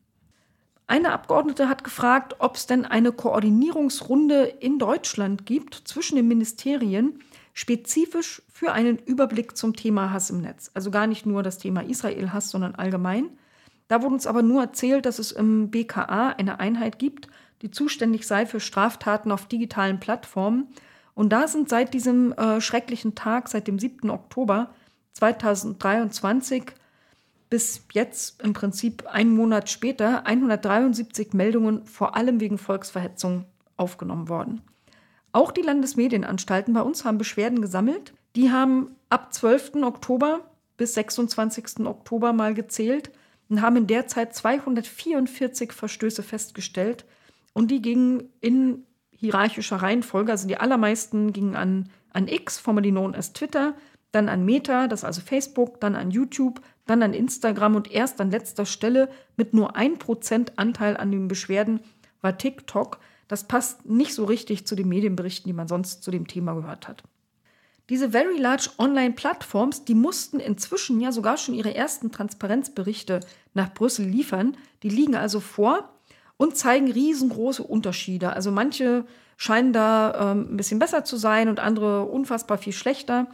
[0.87, 7.21] Eine Abgeordnete hat gefragt, ob es denn eine Koordinierungsrunde in Deutschland gibt zwischen den Ministerien,
[7.53, 10.71] spezifisch für einen Überblick zum Thema Hass im Netz.
[10.73, 13.29] Also gar nicht nur das Thema Israel-Hass, sondern allgemein.
[13.88, 17.29] Da wurde uns aber nur erzählt, dass es im BKA eine Einheit gibt,
[17.61, 20.68] die zuständig sei für Straftaten auf digitalen Plattformen.
[21.14, 24.09] Und da sind seit diesem äh, schrecklichen Tag, seit dem 7.
[24.09, 24.71] Oktober
[25.14, 26.64] 2023,
[27.51, 34.62] bis jetzt im Prinzip einen Monat später 173 Meldungen vor allem wegen Volksverhetzung aufgenommen worden.
[35.33, 38.12] Auch die Landesmedienanstalten bei uns haben Beschwerden gesammelt.
[38.37, 39.77] Die haben ab 12.
[39.83, 40.40] Oktober
[40.77, 41.87] bis 26.
[41.87, 43.11] Oktober mal gezählt
[43.49, 47.05] und haben in der Zeit 244 Verstöße festgestellt.
[47.53, 50.33] Und die gingen in hierarchischer Reihenfolge.
[50.33, 53.75] Also die allermeisten gingen an, an X, formerly known as Twitter,
[54.12, 58.21] dann an Meta, das ist also Facebook, dann an YouTube, dann an Instagram und erst
[58.21, 61.81] an letzter Stelle mit nur 1% Anteil an den Beschwerden
[62.21, 62.99] war TikTok.
[63.29, 66.88] Das passt nicht so richtig zu den Medienberichten, die man sonst zu dem Thema gehört
[66.88, 67.03] hat.
[67.90, 73.21] Diese Very Large Online-Plattforms, die mussten inzwischen ja sogar schon ihre ersten Transparenzberichte
[73.55, 74.57] nach Brüssel liefern.
[74.83, 75.88] Die liegen also vor
[76.37, 78.33] und zeigen riesengroße Unterschiede.
[78.33, 79.07] Also manche
[79.38, 83.27] scheinen da ähm, ein bisschen besser zu sein und andere unfassbar viel schlechter.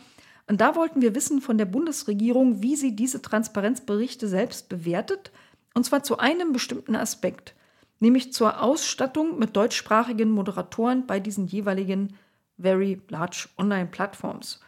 [0.46, 5.30] Und da wollten wir wissen von der Bundesregierung, wie sie diese Transparenzberichte selbst bewertet.
[5.72, 7.54] Und zwar zu einem bestimmten Aspekt,
[7.98, 12.16] nämlich zur Ausstattung mit deutschsprachigen Moderatoren bei diesen jeweiligen
[12.58, 14.60] Very Large Online-Plattforms.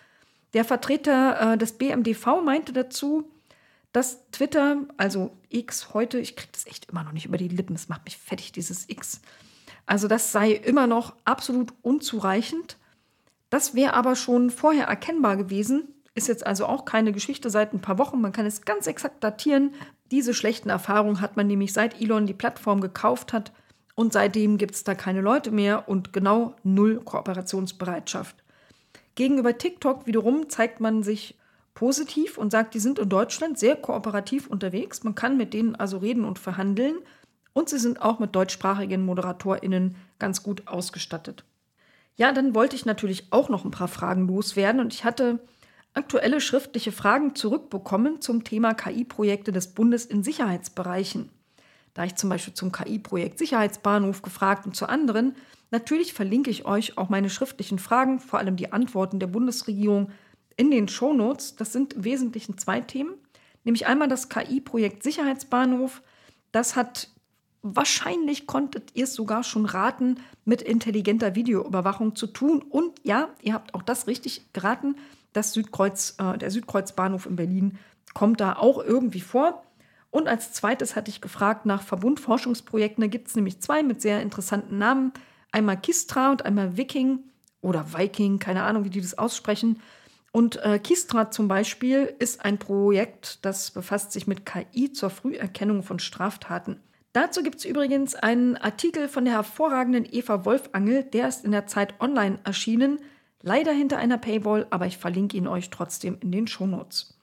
[0.55, 3.31] Der Vertreter äh, des BMDV meinte dazu,
[3.93, 7.77] dass Twitter, also X heute, ich kriege das echt immer noch nicht über die Lippen,
[7.77, 9.21] es macht mich fertig, dieses X.
[9.87, 12.77] Also das sei immer noch absolut unzureichend
[13.57, 17.81] das wäre aber schon vorher erkennbar gewesen, ist jetzt also auch keine Geschichte seit ein
[17.81, 18.21] paar Wochen.
[18.21, 19.73] Man kann es ganz exakt datieren.
[20.11, 23.53] Diese schlechten Erfahrungen hat man nämlich seit Elon die Plattform gekauft hat
[23.95, 28.37] und seitdem gibt es da keine Leute mehr und genau null Kooperationsbereitschaft.
[29.14, 31.38] Gegenüber TikTok wiederum zeigt man sich
[31.73, 35.03] positiv und sagt, die sind in Deutschland sehr kooperativ unterwegs.
[35.03, 36.97] Man kann mit denen also reden und verhandeln
[37.55, 41.47] und sie sind auch mit deutschsprachigen ModeratorInnen ganz gut ausgestattet.
[42.16, 45.38] Ja, dann wollte ich natürlich auch noch ein paar Fragen loswerden und ich hatte
[45.92, 51.31] aktuelle schriftliche Fragen zurückbekommen zum Thema KI-Projekte des Bundes in Sicherheitsbereichen.
[51.94, 55.35] Da ich zum Beispiel zum KI-Projekt Sicherheitsbahnhof gefragt und zu anderen,
[55.70, 60.11] natürlich verlinke ich euch auch meine schriftlichen Fragen, vor allem die Antworten der Bundesregierung
[60.57, 61.57] in den Shownotes.
[61.57, 63.14] Das sind im Wesentlichen zwei Themen.
[63.64, 66.02] nämlich einmal das KI-Projekt Sicherheitsbahnhof.
[66.52, 67.09] Das hat
[67.74, 72.62] wahrscheinlich konntet ihr es sogar schon raten, mit intelligenter Videoüberwachung zu tun.
[72.62, 74.96] Und ja, ihr habt auch das richtig geraten.
[75.33, 77.79] Das Südkreuz, äh, der Südkreuzbahnhof in Berlin
[78.14, 79.64] kommt da auch irgendwie vor.
[80.11, 83.02] Und als zweites hatte ich gefragt nach Verbundforschungsprojekten.
[83.02, 85.12] Da gibt es nämlich zwei mit sehr interessanten Namen.
[85.52, 87.20] Einmal Kistra und einmal Viking
[87.61, 89.81] oder Viking, keine Ahnung, wie die das aussprechen.
[90.33, 95.83] Und äh, Kistra zum Beispiel ist ein Projekt, das befasst sich mit KI zur Früherkennung
[95.83, 96.81] von Straftaten.
[97.16, 101.66] Dazu gibt es übrigens einen Artikel von der hervorragenden Eva Wolfangel, der ist in der
[101.66, 102.98] Zeit online erschienen.
[103.40, 107.18] Leider hinter einer Paywall, aber ich verlinke ihn euch trotzdem in den Shownotes.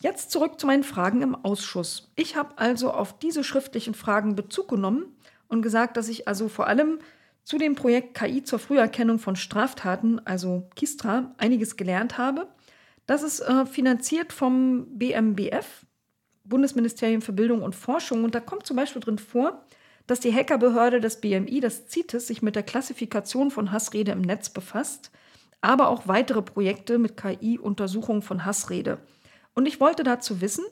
[0.00, 2.12] Jetzt zurück zu meinen Fragen im Ausschuss.
[2.14, 5.06] Ich habe also auf diese schriftlichen Fragen Bezug genommen
[5.48, 7.00] und gesagt, dass ich also vor allem
[7.42, 12.46] zu dem Projekt KI zur Früherkennung von Straftaten, also KISTRA, einiges gelernt habe.
[13.06, 15.84] Das ist äh, finanziert vom BMBF,
[16.44, 18.24] Bundesministerium für Bildung und Forschung.
[18.24, 19.64] Und da kommt zum Beispiel drin vor,
[20.06, 24.50] dass die Hackerbehörde des BMI, das CITES, sich mit der Klassifikation von Hassrede im Netz
[24.50, 25.10] befasst,
[25.60, 28.98] aber auch weitere Projekte mit KI-Untersuchung von Hassrede.
[29.54, 30.64] Und ich wollte dazu wissen,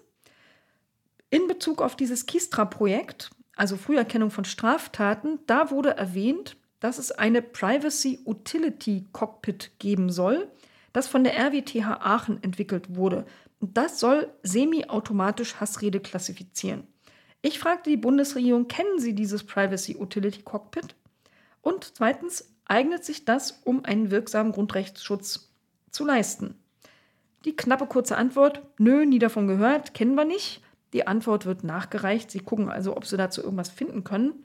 [1.31, 7.41] in Bezug auf dieses Kistra-Projekt, also Früherkennung von Straftaten, da wurde erwähnt, dass es eine
[7.41, 10.49] Privacy Utility Cockpit geben soll,
[10.93, 13.25] das von der RWTH Aachen entwickelt wurde.
[13.65, 16.89] Das soll semi-automatisch Hassrede klassifizieren.
[17.43, 20.97] Ich fragte die Bundesregierung, kennen Sie dieses Privacy Utility Cockpit?
[21.61, 25.53] Und zweitens, eignet sich das, um einen wirksamen Grundrechtsschutz
[25.93, 26.57] zu leisten?
[27.45, 30.61] Die knappe kurze Antwort, nö, nie davon gehört, kennen wir nicht.
[30.93, 32.33] Die Antwort wird nachgereicht.
[32.33, 34.45] Sie gucken also, ob sie dazu irgendwas finden können.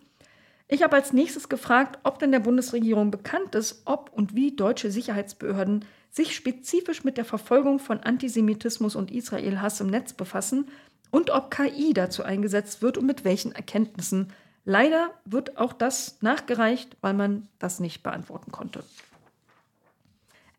[0.67, 4.91] Ich habe als nächstes gefragt, ob denn der Bundesregierung bekannt ist, ob und wie deutsche
[4.91, 10.67] Sicherheitsbehörden sich spezifisch mit der Verfolgung von Antisemitismus und Israel-Hass im Netz befassen
[11.11, 14.33] und ob KI dazu eingesetzt wird und mit welchen Erkenntnissen.
[14.65, 18.83] Leider wird auch das nachgereicht, weil man das nicht beantworten konnte.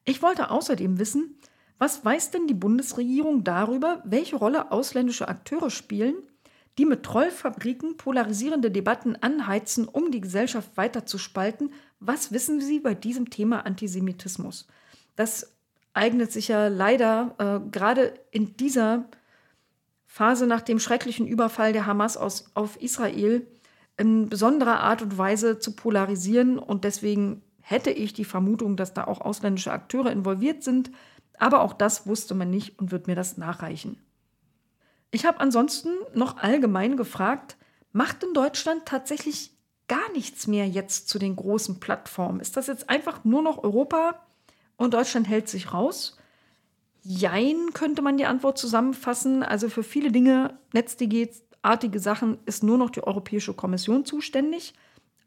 [0.05, 1.39] Ich wollte außerdem wissen,
[1.79, 6.17] was weiß denn die Bundesregierung darüber, welche Rolle ausländische Akteure spielen,
[6.79, 11.73] die mit Trollfabriken polarisierende Debatten anheizen, um die Gesellschaft weiter zu spalten?
[12.01, 14.67] Was wissen Sie bei diesem Thema Antisemitismus?
[15.19, 15.53] Das
[15.95, 19.07] eignet sich ja leider äh, gerade in dieser
[20.07, 23.45] Phase nach dem schrecklichen Überfall der Hamas aus, auf Israel
[23.97, 26.57] in besonderer Art und Weise zu polarisieren.
[26.57, 30.93] Und deswegen hätte ich die Vermutung, dass da auch ausländische Akteure involviert sind.
[31.37, 34.01] Aber auch das wusste man nicht und wird mir das nachreichen.
[35.11, 37.57] Ich habe ansonsten noch allgemein gefragt,
[37.91, 39.51] macht in Deutschland tatsächlich
[39.89, 42.39] gar nichts mehr jetzt zu den großen Plattformen?
[42.39, 44.21] Ist das jetzt einfach nur noch Europa
[44.79, 46.17] und Deutschland hält sich raus?
[47.03, 49.43] Jein, könnte man die Antwort zusammenfassen.
[49.43, 54.75] Also für viele Dinge, NetzDG-artige Sachen, ist nur noch die Europäische Kommission zuständig.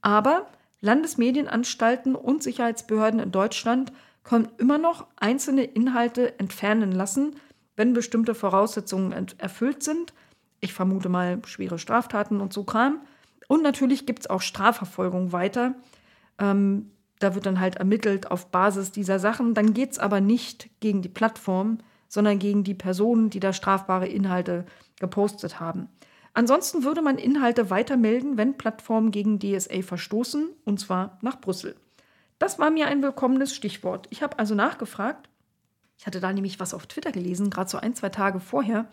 [0.01, 0.47] Aber
[0.79, 3.91] Landesmedienanstalten und Sicherheitsbehörden in Deutschland
[4.23, 7.35] können immer noch einzelne Inhalte entfernen lassen,
[7.75, 10.13] wenn bestimmte Voraussetzungen erfüllt sind.
[10.59, 13.01] Ich vermute mal schwere Straftaten und so Kram.
[13.47, 15.75] Und natürlich gibt es auch Strafverfolgung weiter.
[16.39, 16.91] Ähm,
[17.23, 19.53] da wird dann halt ermittelt auf Basis dieser Sachen.
[19.53, 24.07] Dann geht es aber nicht gegen die Plattform, sondern gegen die Personen, die da strafbare
[24.07, 24.65] Inhalte
[24.99, 25.87] gepostet haben.
[26.33, 31.75] Ansonsten würde man Inhalte weitermelden, wenn Plattformen gegen DSA verstoßen, und zwar nach Brüssel.
[32.39, 34.07] Das war mir ein willkommenes Stichwort.
[34.09, 35.29] Ich habe also nachgefragt.
[35.97, 38.87] Ich hatte da nämlich was auf Twitter gelesen, gerade so ein, zwei Tage vorher.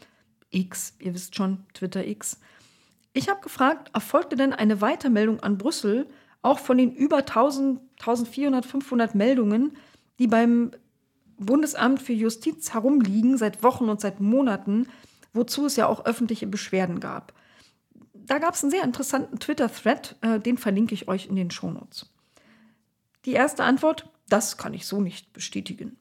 [0.50, 2.40] X, ihr wisst schon, Twitter X.
[3.12, 6.08] Ich habe gefragt, erfolgte denn eine Weitermeldung an Brüssel
[6.42, 9.76] auch von den über 1000, 1400, 500 Meldungen,
[10.18, 10.72] die beim
[11.38, 14.88] Bundesamt für Justiz herumliegen seit Wochen und seit Monaten,
[15.32, 17.32] wozu es ja auch öffentliche Beschwerden gab.
[18.14, 22.12] Da gab es einen sehr interessanten Twitter-Thread, äh, den verlinke ich euch in den Shownotes.
[23.24, 25.96] Die erste Antwort, das kann ich so nicht bestätigen.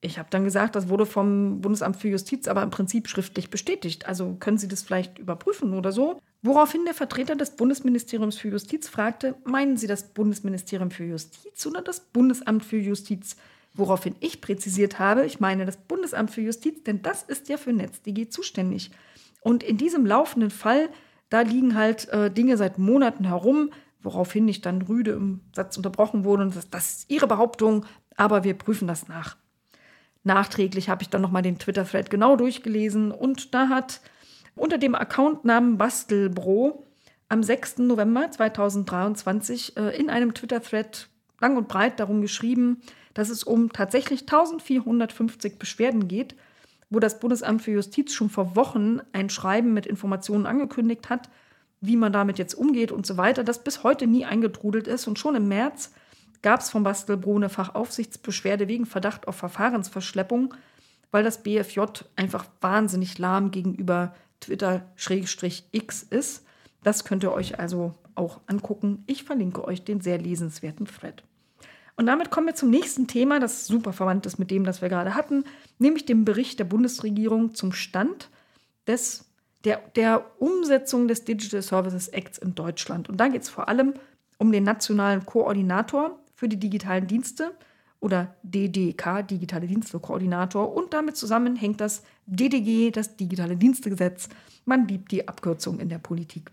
[0.00, 4.06] Ich habe dann gesagt, das wurde vom Bundesamt für Justiz aber im Prinzip schriftlich bestätigt.
[4.06, 6.20] Also können Sie das vielleicht überprüfen oder so?
[6.44, 11.82] Woraufhin der Vertreter des Bundesministeriums für Justiz fragte, meinen Sie das Bundesministerium für Justiz oder
[11.82, 13.36] das Bundesamt für Justiz?
[13.74, 17.72] Woraufhin ich präzisiert habe, ich meine das Bundesamt für Justiz, denn das ist ja für
[17.72, 18.90] NetzDG zuständig.
[19.40, 20.90] Und in diesem laufenden Fall,
[21.30, 23.70] da liegen halt äh, Dinge seit Monaten herum,
[24.02, 28.42] woraufhin ich dann rüde im Satz unterbrochen wurde und das, das ist Ihre Behauptung, aber
[28.42, 29.36] wir prüfen das nach.
[30.24, 34.00] Nachträglich habe ich dann nochmal den Twitter-Thread genau durchgelesen und da hat
[34.54, 36.86] unter dem Accountnamen Bastelbro
[37.28, 37.78] am 6.
[37.78, 41.08] November 2023 äh, in einem Twitter-Thread
[41.40, 42.82] lang und breit darum geschrieben,
[43.14, 46.34] dass es um tatsächlich 1450 Beschwerden geht,
[46.90, 51.30] wo das Bundesamt für Justiz schon vor Wochen ein Schreiben mit Informationen angekündigt hat,
[51.80, 55.06] wie man damit jetzt umgeht und so weiter, das bis heute nie eingetrudelt ist.
[55.08, 55.92] Und schon im März
[56.42, 60.54] gab es vom Bastelbro eine Fachaufsichtsbeschwerde wegen Verdacht auf Verfahrensverschleppung,
[61.10, 61.80] weil das BFJ
[62.14, 66.44] einfach wahnsinnig lahm gegenüber Twitter-X ist.
[66.82, 69.02] Das könnt ihr euch also auch angucken.
[69.06, 71.24] Ich verlinke euch den sehr lesenswerten Thread.
[71.96, 74.88] Und damit kommen wir zum nächsten Thema, das super verwandt ist mit dem, das wir
[74.88, 75.44] gerade hatten,
[75.78, 78.30] nämlich dem Bericht der Bundesregierung zum Stand
[78.86, 79.26] des,
[79.64, 83.08] der, der Umsetzung des Digital Services Acts in Deutschland.
[83.08, 83.94] Und da geht es vor allem
[84.38, 87.52] um den nationalen Koordinator für die digitalen Dienste
[88.02, 90.74] oder DDK, Digitale Dienste Koordinator.
[90.74, 94.28] Und damit zusammen hängt das DDG, das Digitale Dienstegesetz.
[94.64, 96.50] Man liebt die Abkürzung in der Politik.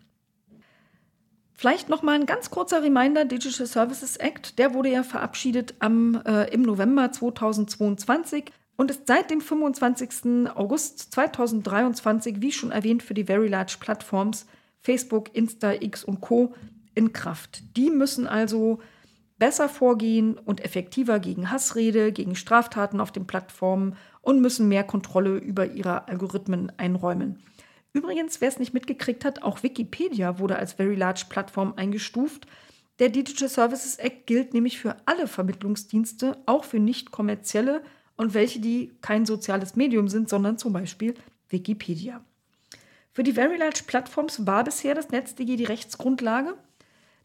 [1.54, 6.22] Vielleicht noch mal ein ganz kurzer Reminder: Digital Services Act, der wurde ja verabschiedet am,
[6.24, 8.46] äh, im November 2022
[8.78, 10.56] und ist seit dem 25.
[10.56, 14.46] August 2023, wie schon erwähnt, für die Very Large Plattforms
[14.82, 16.54] Facebook, Insta, X und Co.
[16.96, 17.62] in Kraft.
[17.76, 18.80] Die müssen also
[19.40, 25.38] besser vorgehen und effektiver gegen Hassrede, gegen Straftaten auf den Plattformen und müssen mehr Kontrolle
[25.38, 27.42] über ihre Algorithmen einräumen.
[27.94, 32.46] Übrigens, wer es nicht mitgekriegt hat, auch Wikipedia wurde als Very Large Plattform eingestuft.
[33.00, 37.82] Der Digital Services Act gilt nämlich für alle Vermittlungsdienste, auch für nicht kommerzielle
[38.18, 41.16] und welche, die kein soziales Medium sind, sondern zum Beispiel
[41.48, 42.22] Wikipedia.
[43.12, 46.56] Für die Very Large Plattforms war bisher das NetzDG die Rechtsgrundlage.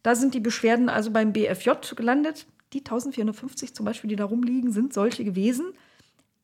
[0.04, 2.46] Da sind die Beschwerden also beim BFJ gelandet.
[2.74, 5.72] Die 1450 zum Beispiel, die da rumliegen, sind solche gewesen.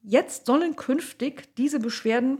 [0.03, 2.39] Jetzt sollen künftig diese Beschwerden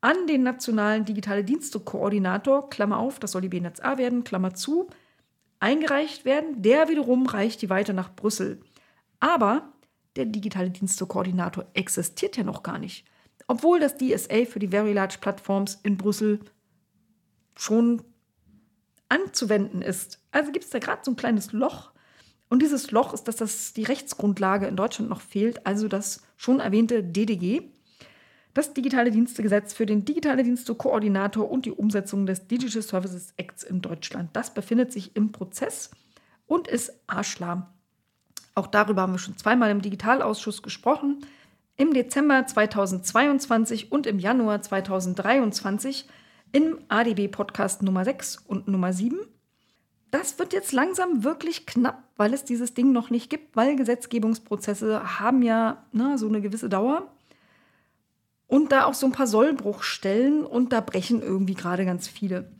[0.00, 4.88] an den nationalen digitale Dienste-Koordinator, Klammer auf, das soll die BNetzA werden, Klammer zu,
[5.60, 6.62] eingereicht werden.
[6.62, 8.60] Der wiederum reicht die weiter nach Brüssel.
[9.20, 9.72] Aber
[10.16, 13.04] der digitale Dienste-Koordinator existiert ja noch gar nicht.
[13.46, 16.40] Obwohl das DSA für die Very Large Platforms in Brüssel
[17.56, 18.02] schon
[19.08, 20.20] anzuwenden ist.
[20.32, 21.92] Also gibt es da gerade so ein kleines Loch.
[22.48, 26.60] Und dieses Loch ist, dass das die Rechtsgrundlage in Deutschland noch fehlt, also das schon
[26.60, 27.62] erwähnte DDG
[28.56, 33.82] das Digitale Dienstegesetz für den Digitale Dienste-Koordinator und die Umsetzung des Digital Services Acts in
[33.82, 34.30] Deutschland.
[34.32, 35.90] Das befindet sich im Prozess
[36.46, 37.66] und ist arschlahm.
[38.54, 41.18] Auch darüber haben wir schon zweimal im Digitalausschuss gesprochen.
[41.76, 46.06] Im Dezember 2022 und im Januar 2023
[46.52, 49.18] im ADB-Podcast Nummer 6 und Nummer 7.
[50.10, 55.20] Das wird jetzt langsam wirklich knapp, weil es dieses Ding noch nicht gibt, weil Gesetzgebungsprozesse
[55.20, 57.10] haben ja ne, so eine gewisse Dauer
[58.46, 62.50] und da auch so ein paar Sollbruchstellen und da brechen irgendwie gerade ganz viele.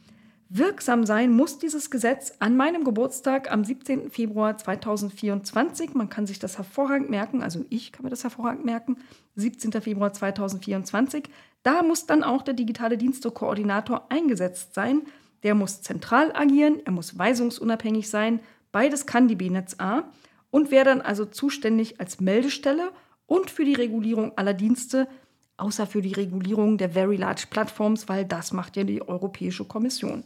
[0.49, 4.11] Wirksam sein muss dieses Gesetz an meinem Geburtstag am 17.
[4.11, 5.94] Februar 2024.
[5.94, 8.96] Man kann sich das hervorragend merken, also ich kann mir das hervorragend merken.
[9.35, 9.72] 17.
[9.83, 11.25] Februar 2024.
[11.66, 15.02] Da muss dann auch der digitale Dienstekoordinator eingesetzt sein.
[15.42, 18.38] Der muss zentral agieren, er muss weisungsunabhängig sein.
[18.70, 20.05] Beides kann die BNetzA
[20.52, 22.92] und wäre dann also zuständig als Meldestelle
[23.26, 25.09] und für die Regulierung aller Dienste
[25.57, 30.22] außer für die Regulierung der Very Large Platforms, weil das macht ja die Europäische Kommission.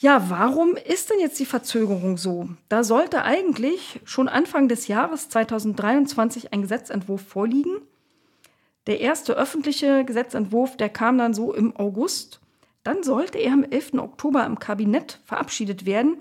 [0.00, 2.48] Ja, warum ist denn jetzt die Verzögerung so?
[2.68, 7.80] Da sollte eigentlich schon Anfang des Jahres 2023 ein Gesetzentwurf vorliegen.
[8.86, 12.40] Der erste öffentliche Gesetzentwurf, der kam dann so im August.
[12.82, 13.94] Dann sollte er am 11.
[13.94, 16.18] Oktober im Kabinett verabschiedet werden.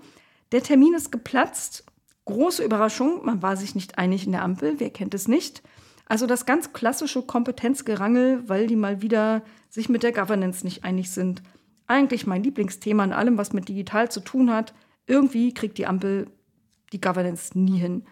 [0.51, 1.85] Der Termin ist geplatzt.
[2.25, 5.63] Große Überraschung, man war sich nicht einig in der Ampel, wer kennt es nicht.
[6.05, 11.09] Also das ganz klassische Kompetenzgerangel, weil die mal wieder sich mit der Governance nicht einig
[11.09, 11.41] sind.
[11.87, 14.73] Eigentlich mein Lieblingsthema in allem, was mit digital zu tun hat.
[15.07, 16.27] Irgendwie kriegt die Ampel
[16.93, 18.03] die Governance nie hin.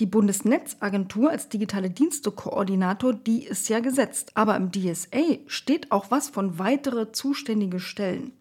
[0.00, 4.32] Die Bundesnetzagentur als digitale Dienstekoordinator, die ist ja gesetzt.
[4.34, 8.32] Aber im DSA steht auch was von weitere zuständige Stellen.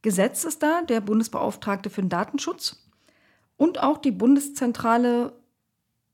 [0.00, 2.82] Gesetz ist da der Bundesbeauftragte für den Datenschutz
[3.56, 5.32] und auch die Bundeszentrale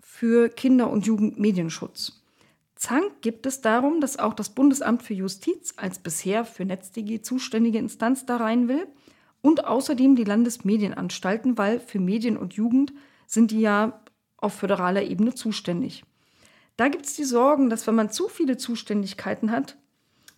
[0.01, 2.20] für Kinder- und Jugendmedienschutz.
[2.74, 7.78] Zank gibt es darum, dass auch das Bundesamt für Justiz als bisher für NetzDG zuständige
[7.78, 8.87] Instanz da rein will
[9.43, 12.93] und außerdem die Landesmedienanstalten, weil für Medien und Jugend
[13.28, 14.01] sind die ja
[14.43, 16.05] auf föderaler Ebene zuständig.
[16.76, 19.76] Da gibt es die Sorgen, dass wenn man zu viele Zuständigkeiten hat,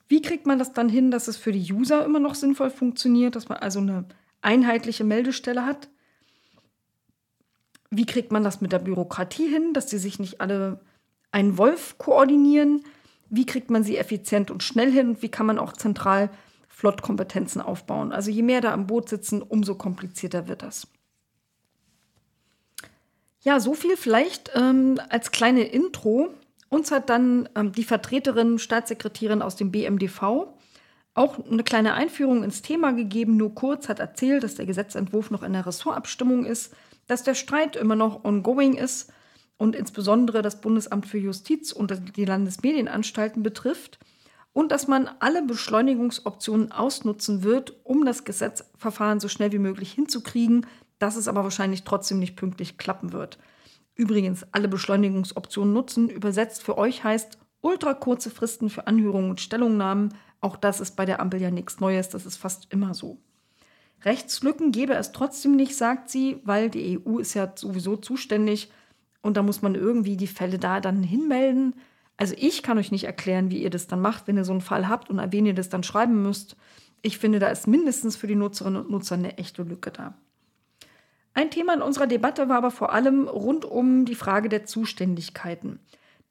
[0.09, 3.37] wie kriegt man das dann hin, dass es für die User immer noch sinnvoll funktioniert,
[3.37, 4.05] dass man also eine
[4.43, 5.89] einheitliche Meldestelle hat,
[7.91, 10.81] wie kriegt man das mit der Bürokratie hin, dass sie sich nicht alle
[11.31, 12.85] einen Wolf koordinieren?
[13.31, 15.11] Wie kriegt man sie effizient und schnell hin?
[15.11, 16.31] Und wie kann man auch zentral
[16.69, 18.13] Flottkompetenzen aufbauen?
[18.13, 20.89] Also je mehr da am Boot sitzen, umso komplizierter wird das.
[23.45, 26.31] Ja, so viel vielleicht ähm, als kleine Intro.
[26.71, 30.49] Uns hat dann ähm, die Vertreterin, Staatssekretärin aus dem BMDV
[31.13, 35.43] auch eine kleine Einführung ins Thema gegeben, nur kurz, hat erzählt, dass der Gesetzentwurf noch
[35.43, 36.75] in der Ressortabstimmung ist,
[37.07, 39.13] dass der Streit immer noch ongoing ist
[39.59, 43.99] und insbesondere das Bundesamt für Justiz und die Landesmedienanstalten betrifft
[44.55, 50.67] und dass man alle Beschleunigungsoptionen ausnutzen wird, um das Gesetzverfahren so schnell wie möglich hinzukriegen,
[50.99, 53.39] dass es aber wahrscheinlich trotzdem nicht pünktlich klappen wird.
[53.95, 60.15] Übrigens, alle Beschleunigungsoptionen nutzen, übersetzt für euch heißt ultra kurze Fristen für Anhörungen und Stellungnahmen,
[60.41, 63.19] auch das ist bei der Ampel ja nichts Neues, das ist fast immer so.
[64.05, 68.71] Rechtslücken gäbe es trotzdem nicht, sagt sie, weil die EU ist ja sowieso zuständig
[69.23, 71.75] und da muss man irgendwie die Fälle da dann hinmelden.
[72.19, 74.61] Also ich kann euch nicht erklären, wie ihr das dann macht, wenn ihr so einen
[74.61, 76.57] Fall habt und an wen ihr das dann schreiben müsst.
[77.01, 80.15] Ich finde, da ist mindestens für die Nutzerinnen und Nutzer eine echte Lücke da.
[81.35, 85.81] Ein Thema in unserer Debatte war aber vor allem rund um die Frage der Zuständigkeiten.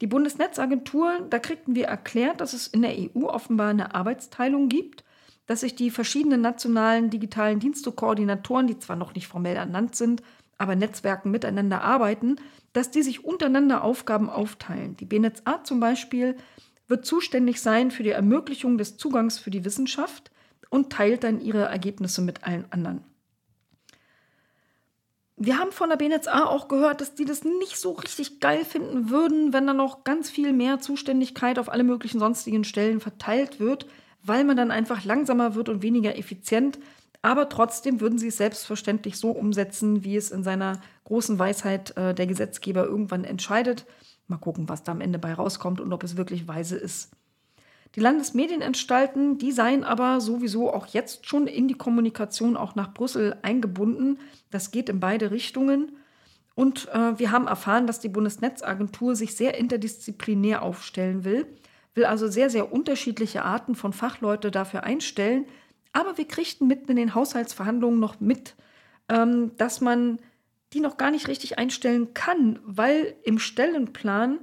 [0.00, 5.04] Die Bundesnetzagentur, da kriegten wir erklärt, dass es in der EU offenbar eine Arbeitsteilung gibt,
[5.46, 10.22] dass sich die verschiedenen nationalen digitalen Dienstekoordinatoren, die zwar noch nicht formell ernannt sind,
[10.56, 12.36] aber Netzwerken miteinander arbeiten,
[12.72, 14.96] dass die sich untereinander Aufgaben aufteilen.
[14.96, 16.36] Die BNetzA zum Beispiel
[16.88, 20.30] wird zuständig sein für die Ermöglichung des Zugangs für die Wissenschaft
[20.70, 23.04] und teilt dann ihre Ergebnisse mit allen anderen.
[25.44, 29.10] Wir haben von der BNetzA auch gehört, dass die das nicht so richtig geil finden
[29.10, 33.86] würden, wenn da noch ganz viel mehr Zuständigkeit auf alle möglichen sonstigen Stellen verteilt wird,
[34.22, 36.78] weil man dann einfach langsamer wird und weniger effizient.
[37.20, 42.14] Aber trotzdem würden sie es selbstverständlich so umsetzen, wie es in seiner großen Weisheit äh,
[42.14, 43.84] der Gesetzgeber irgendwann entscheidet.
[44.28, 47.10] Mal gucken, was da am Ende bei rauskommt und ob es wirklich weise ist.
[47.94, 53.36] Die Landesmedienanstalten, die seien aber sowieso auch jetzt schon in die Kommunikation auch nach Brüssel
[53.42, 54.18] eingebunden.
[54.50, 55.96] Das geht in beide Richtungen.
[56.56, 61.46] Und äh, wir haben erfahren, dass die Bundesnetzagentur sich sehr interdisziplinär aufstellen will,
[61.94, 65.46] will also sehr, sehr unterschiedliche Arten von Fachleute dafür einstellen.
[65.92, 68.56] Aber wir kriegten mitten in den Haushaltsverhandlungen noch mit,
[69.08, 70.18] ähm, dass man
[70.72, 74.40] die noch gar nicht richtig einstellen kann, weil im Stellenplan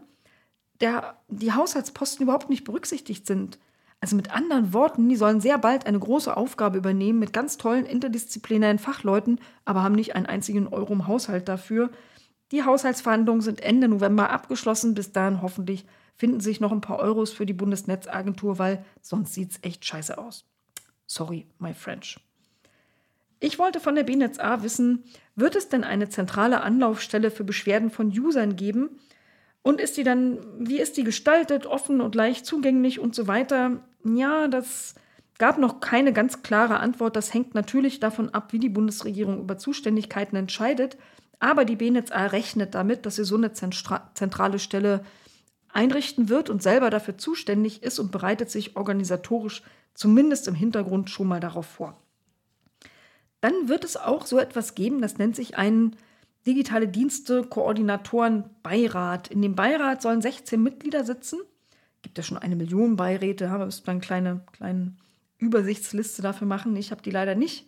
[0.82, 3.60] der, die Haushaltsposten überhaupt nicht berücksichtigt sind.
[4.00, 7.86] Also mit anderen Worten, die sollen sehr bald eine große Aufgabe übernehmen mit ganz tollen
[7.86, 11.92] interdisziplinären Fachleuten, aber haben nicht einen einzigen Euro im Haushalt dafür.
[12.52, 14.96] Die Haushaltsverhandlungen sind Ende November abgeschlossen.
[14.96, 19.52] Bis dahin hoffentlich finden sich noch ein paar Euros für die Bundesnetzagentur, weil sonst sieht
[19.52, 20.46] es echt scheiße aus.
[21.06, 22.20] Sorry, my French.
[23.40, 25.04] Ich wollte von der BNetzA wissen,
[25.36, 29.00] wird es denn eine zentrale Anlaufstelle für Beschwerden von Usern geben,
[29.64, 33.82] und ist die dann, wie ist die gestaltet, offen und leicht zugänglich und so weiter?
[34.04, 34.96] Ja, das
[35.38, 37.16] gab noch keine ganz klare Antwort.
[37.16, 40.98] Das hängt natürlich davon ab, wie die Bundesregierung über Zuständigkeiten entscheidet.
[41.40, 45.04] Aber die BNetzA rechnet damit, dass sie so eine zentrale Stelle
[45.74, 51.28] einrichten wird und selber dafür zuständig ist und bereitet sich organisatorisch zumindest im Hintergrund schon
[51.28, 51.98] mal darauf vor.
[53.42, 55.96] Dann wird es auch so etwas geben, das nennt sich einen
[56.46, 59.28] digitale Dienste Koordinatoren Beirat.
[59.28, 61.40] In dem Beirat sollen 16 Mitglieder sitzen.
[62.02, 64.96] Gibt ja schon eine Million Beiräte, aber müsste man eine kleine, kleine
[65.38, 66.76] Übersichtsliste dafür machen.
[66.76, 67.68] Ich habe die leider nicht.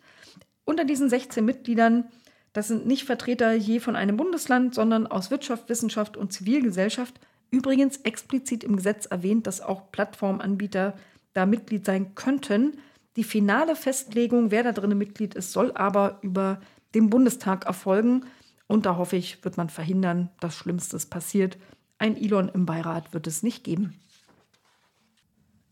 [0.64, 2.04] Unter diesen 16 Mitgliedern,
[2.52, 7.20] das sind nicht Vertreter je von einem Bundesland, sondern aus Wirtschaft, Wissenschaft und Zivilgesellschaft.
[7.50, 10.94] Übrigens explizit im Gesetz erwähnt, dass auch Plattformanbieter
[11.34, 12.78] da Mitglied sein könnten.
[13.16, 16.60] Die finale Festlegung, wer da drin Mitglied ist, soll aber über
[16.94, 18.24] den Bundestag erfolgen.
[18.66, 21.58] Und da hoffe ich, wird man verhindern, dass Schlimmstes passiert.
[21.98, 24.00] Ein Elon im Beirat wird es nicht geben.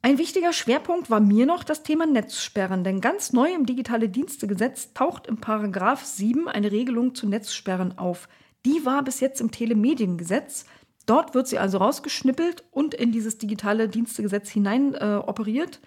[0.04, 4.92] Ein wichtiger Schwerpunkt war mir noch das Thema Netzsperren, denn ganz neu im Digitale Dienstegesetz
[4.94, 8.28] taucht im Paragraph 7 eine Regelung zu Netzsperren auf.
[8.66, 10.66] Die war bis jetzt im Telemediengesetz.
[11.06, 15.80] Dort wird sie also rausgeschnippelt und in dieses Digitale Dienstegesetz hinein äh, operiert,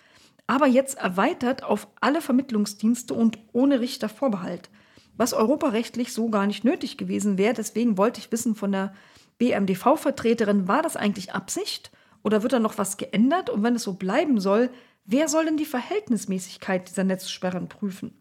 [0.48, 4.70] aber jetzt erweitert auf alle Vermittlungsdienste und ohne Richtervorbehalt
[5.18, 7.54] was europarechtlich so gar nicht nötig gewesen wäre.
[7.54, 8.94] Deswegen wollte ich wissen von der
[9.38, 11.92] BMDV-Vertreterin, war das eigentlich Absicht
[12.24, 13.50] oder wird da noch was geändert?
[13.50, 14.70] Und wenn es so bleiben soll,
[15.06, 18.14] wer soll denn die Verhältnismäßigkeit dieser Netzsperren prüfen?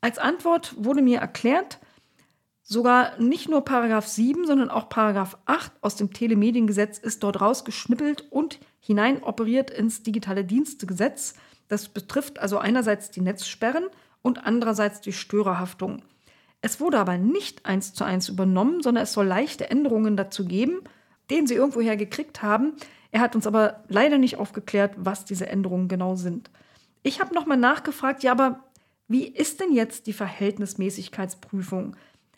[0.00, 1.78] Als Antwort wurde mir erklärt,
[2.62, 8.26] sogar nicht nur Paragraph 7, sondern auch Paragraph 8 aus dem Telemediengesetz ist dort rausgeschnippelt
[8.30, 11.34] und hinein operiert ins digitale Dienstegesetz.
[11.68, 13.86] Das betrifft also einerseits die Netzsperren
[14.22, 16.02] und andererseits die Störerhaftung.
[16.60, 20.80] Es wurde aber nicht eins zu eins übernommen, sondern es soll leichte Änderungen dazu geben,
[21.30, 22.74] den sie irgendwoher gekriegt haben.
[23.10, 26.50] Er hat uns aber leider nicht aufgeklärt, was diese Änderungen genau sind.
[27.02, 28.60] Ich habe nochmal nachgefragt, ja, aber
[29.08, 31.96] wie ist denn jetzt die Verhältnismäßigkeitsprüfung?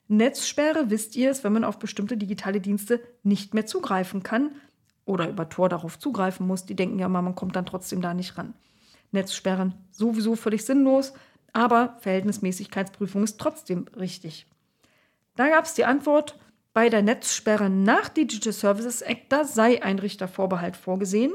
[0.08, 4.52] Netzsperre, wisst ihr es, wenn man auf bestimmte digitale Dienste nicht mehr zugreifen kann.
[5.06, 8.14] oder über Tor darauf zugreifen muss, die denken ja mal, man kommt dann trotzdem da
[8.14, 8.54] nicht ran.
[9.12, 11.12] Netzsperren sowieso völlig sinnlos,
[11.54, 14.46] aber Verhältnismäßigkeitsprüfung ist trotzdem richtig.
[15.36, 16.38] Da gab es die Antwort,
[16.74, 21.32] bei der Netzsperre nach Digital Services Act, da sei ein Richtervorbehalt vorgesehen.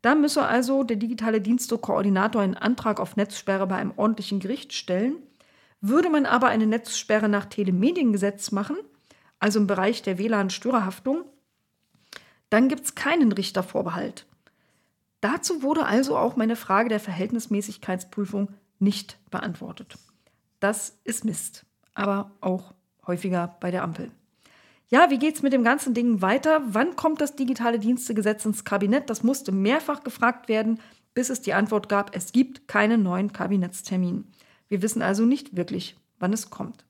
[0.00, 5.16] Da müsse also der digitale Dienstekoordinator einen Antrag auf Netzsperre bei einem ordentlichen Gericht stellen.
[5.82, 8.76] Würde man aber eine Netzsperre nach Telemediengesetz machen,
[9.38, 11.24] also im Bereich der WLAN-Störerhaftung,
[12.48, 14.26] dann gibt es keinen Richtervorbehalt.
[15.20, 19.96] Dazu wurde also auch meine Frage der Verhältnismäßigkeitsprüfung nicht beantwortet.
[20.60, 22.74] Das ist Mist, aber auch
[23.06, 24.10] häufiger bei der Ampel.
[24.88, 26.62] Ja, wie geht es mit dem ganzen Ding weiter?
[26.66, 29.10] Wann kommt das digitale Dienstegesetz ins Kabinett?
[29.10, 30.80] Das musste mehrfach gefragt werden,
[31.14, 34.26] bis es die Antwort gab, es gibt keinen neuen Kabinettstermin.
[34.68, 36.84] Wir wissen also nicht wirklich, wann es kommt.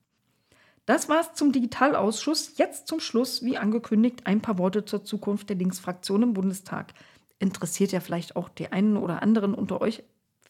[0.85, 2.57] Das war's zum Digitalausschuss.
[2.57, 6.93] Jetzt zum Schluss, wie angekündigt, ein paar Worte zur Zukunft der Linksfraktion im Bundestag.
[7.39, 10.03] Interessiert ja vielleicht auch die einen oder anderen unter euch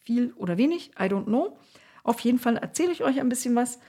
[0.05, 1.57] viel oder wenig, I don't know.
[2.03, 3.79] Auf jeden Fall erzähle ich euch ein bisschen was.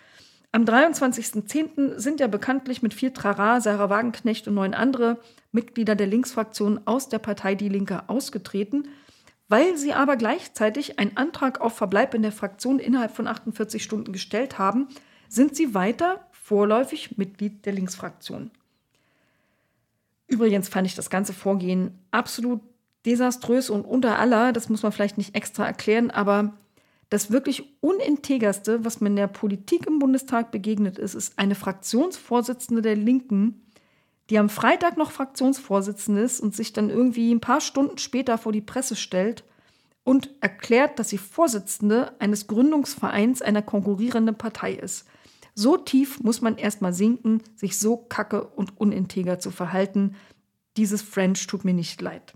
[0.53, 1.99] Am 23.10.
[1.99, 5.19] sind ja bekanntlich mit viel Trara Sarah Wagenknecht und neun andere
[5.53, 8.89] Mitglieder der Linksfraktion aus der Partei Die Linke ausgetreten,
[9.49, 14.13] weil sie aber gleichzeitig einen Antrag auf Verbleib in der Fraktion innerhalb von 48 Stunden
[14.13, 14.89] gestellt haben,
[15.29, 18.51] sind sie weiter vorläufig Mitglied der Linksfraktion.
[20.29, 22.61] Übrigens fand ich das ganze Vorgehen absolut
[23.07, 26.53] desaströs und unter aller, das muss man vielleicht nicht extra erklären, aber
[27.09, 32.83] das wirklich Unintegerste, was mir in der Politik im Bundestag begegnet ist, ist eine Fraktionsvorsitzende
[32.83, 33.63] der Linken,
[34.29, 38.51] die am Freitag noch Fraktionsvorsitzende ist und sich dann irgendwie ein paar Stunden später vor
[38.51, 39.45] die Presse stellt
[40.03, 45.07] und erklärt, dass sie Vorsitzende eines Gründungsvereins einer konkurrierenden Partei ist.
[45.55, 50.17] So tief muss man erstmal sinken, sich so kacke und uninteger zu verhalten.
[50.77, 52.35] Dieses French tut mir nicht leid.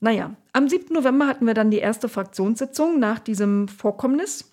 [0.00, 0.94] Naja, am 7.
[0.94, 4.50] November hatten wir dann die erste Fraktionssitzung nach diesem Vorkommnis.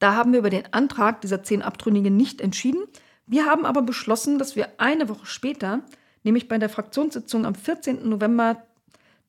[0.00, 2.84] Da haben wir über den Antrag dieser zehn Abtrünnigen nicht entschieden.
[3.26, 5.84] Wir haben aber beschlossen, dass wir eine Woche später,
[6.24, 8.08] nämlich bei der Fraktionssitzung am 14.
[8.08, 8.64] November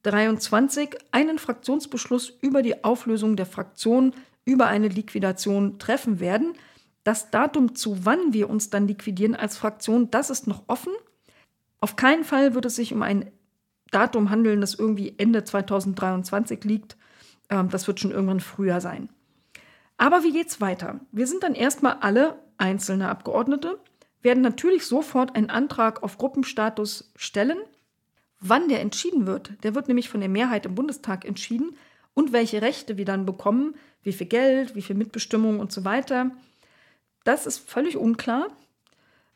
[0.03, 6.53] 23, einen Fraktionsbeschluss über die Auflösung der Fraktion, über eine Liquidation treffen werden.
[7.03, 10.93] Das Datum, zu wann wir uns dann liquidieren als Fraktion, das ist noch offen.
[11.79, 13.31] Auf keinen Fall wird es sich um ein
[13.91, 16.97] Datum handeln, das irgendwie Ende 2023 liegt.
[17.49, 19.09] Ähm, das wird schon irgendwann früher sein.
[19.97, 20.99] Aber wie geht's weiter?
[21.11, 23.79] Wir sind dann erstmal alle einzelne Abgeordnete,
[24.21, 27.57] werden natürlich sofort einen Antrag auf Gruppenstatus stellen.
[28.39, 31.75] Wann der entschieden wird, der wird nämlich von der Mehrheit im Bundestag entschieden
[32.13, 36.31] und welche Rechte wir dann bekommen, wie viel Geld, wie viel Mitbestimmung und so weiter.
[37.23, 38.47] Das ist völlig unklar.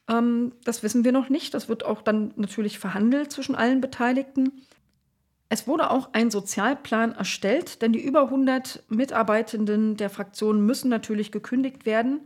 [0.09, 1.53] Ähm, das wissen wir noch nicht.
[1.53, 4.51] Das wird auch dann natürlich verhandelt zwischen allen Beteiligten.
[5.49, 11.31] Es wurde auch ein Sozialplan erstellt, denn die über 100 Mitarbeitenden der Fraktion müssen natürlich
[11.31, 12.19] gekündigt werden.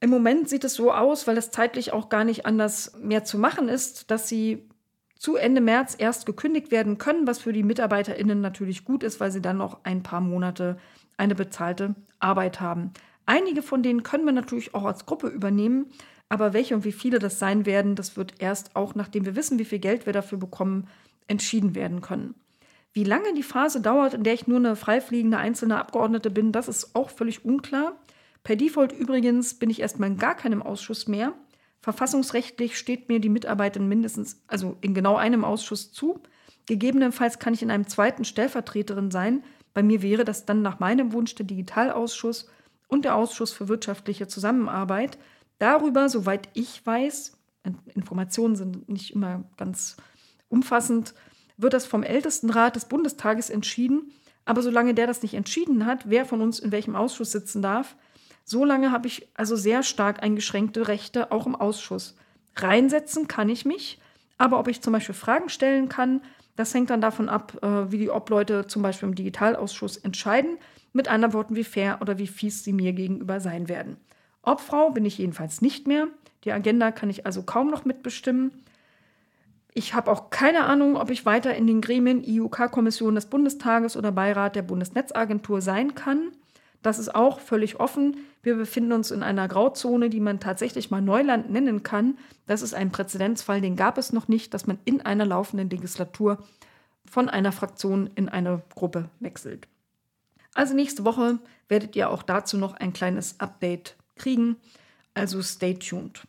[0.00, 3.38] Im Moment sieht es so aus, weil es zeitlich auch gar nicht anders mehr zu
[3.38, 4.68] machen ist, dass sie
[5.18, 9.30] zu Ende März erst gekündigt werden können, was für die MitarbeiterInnen natürlich gut ist, weil
[9.30, 10.76] sie dann noch ein paar Monate
[11.16, 12.92] eine bezahlte Arbeit haben.
[13.24, 15.86] Einige von denen können wir natürlich auch als Gruppe übernehmen,
[16.28, 19.58] aber welche und wie viele das sein werden, das wird erst auch, nachdem wir wissen,
[19.58, 20.88] wie viel Geld wir dafür bekommen,
[21.28, 22.34] entschieden werden können.
[22.92, 26.68] Wie lange die Phase dauert, in der ich nur eine freifliegende einzelne Abgeordnete bin, das
[26.68, 27.96] ist auch völlig unklar.
[28.44, 31.32] Per Default übrigens bin ich erstmal in gar keinem Ausschuss mehr.
[31.80, 36.22] Verfassungsrechtlich steht mir die Mitarbeit in mindestens, also in genau einem Ausschuss zu.
[36.66, 39.42] Gegebenenfalls kann ich in einem zweiten Stellvertreterin sein.
[39.74, 42.48] Bei mir wäre das dann nach meinem Wunsch der Digitalausschuss
[42.88, 45.18] und der Ausschuss für wirtschaftliche Zusammenarbeit.
[45.58, 47.38] Darüber, soweit ich weiß,
[47.94, 49.96] Informationen sind nicht immer ganz
[50.48, 51.14] umfassend,
[51.56, 54.12] wird das vom Ältestenrat des Bundestages entschieden.
[54.44, 57.96] Aber solange der das nicht entschieden hat, wer von uns in welchem Ausschuss sitzen darf,
[58.44, 62.16] solange habe ich also sehr stark eingeschränkte Rechte auch im Ausschuss.
[62.56, 64.00] Reinsetzen kann ich mich,
[64.36, 66.20] aber ob ich zum Beispiel Fragen stellen kann,
[66.56, 70.58] das hängt dann davon ab, äh, wie die Obleute zum Beispiel im Digitalausschuss entscheiden.
[70.92, 73.96] Mit anderen Worten, wie fair oder wie fies sie mir gegenüber sein werden.
[74.46, 76.08] Obfrau bin ich jedenfalls nicht mehr.
[76.44, 78.52] Die Agenda kann ich also kaum noch mitbestimmen.
[79.72, 84.12] Ich habe auch keine Ahnung, ob ich weiter in den Gremien IUK-Kommission des Bundestages oder
[84.12, 86.30] Beirat der Bundesnetzagentur sein kann.
[86.82, 88.18] Das ist auch völlig offen.
[88.42, 92.18] Wir befinden uns in einer Grauzone, die man tatsächlich mal Neuland nennen kann.
[92.46, 96.38] Das ist ein Präzedenzfall, den gab es noch nicht, dass man in einer laufenden Legislatur
[97.06, 99.66] von einer Fraktion in eine Gruppe wechselt.
[100.52, 101.38] Also nächste Woche
[101.68, 104.56] werdet ihr auch dazu noch ein kleines Update kriegen.
[105.14, 106.22] Also stay tuned.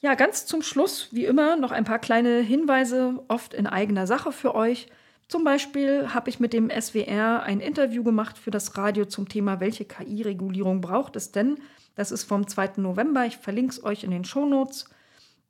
[0.00, 4.30] Ja, ganz zum Schluss, wie immer, noch ein paar kleine Hinweise, oft in eigener Sache
[4.30, 4.88] für euch.
[5.28, 9.58] Zum Beispiel habe ich mit dem SWR ein Interview gemacht für das Radio zum Thema,
[9.58, 11.58] welche KI-Regulierung braucht es denn?
[11.96, 12.72] Das ist vom 2.
[12.76, 13.26] November.
[13.26, 14.88] Ich verlinke es euch in den Shownotes.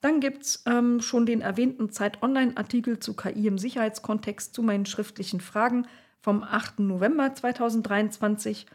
[0.01, 5.41] Dann gibt es ähm, schon den erwähnten Zeit-Online-Artikel zu KI im Sicherheitskontext zu meinen schriftlichen
[5.41, 5.87] Fragen
[6.21, 6.81] vom 8.
[6.81, 8.67] November 2023.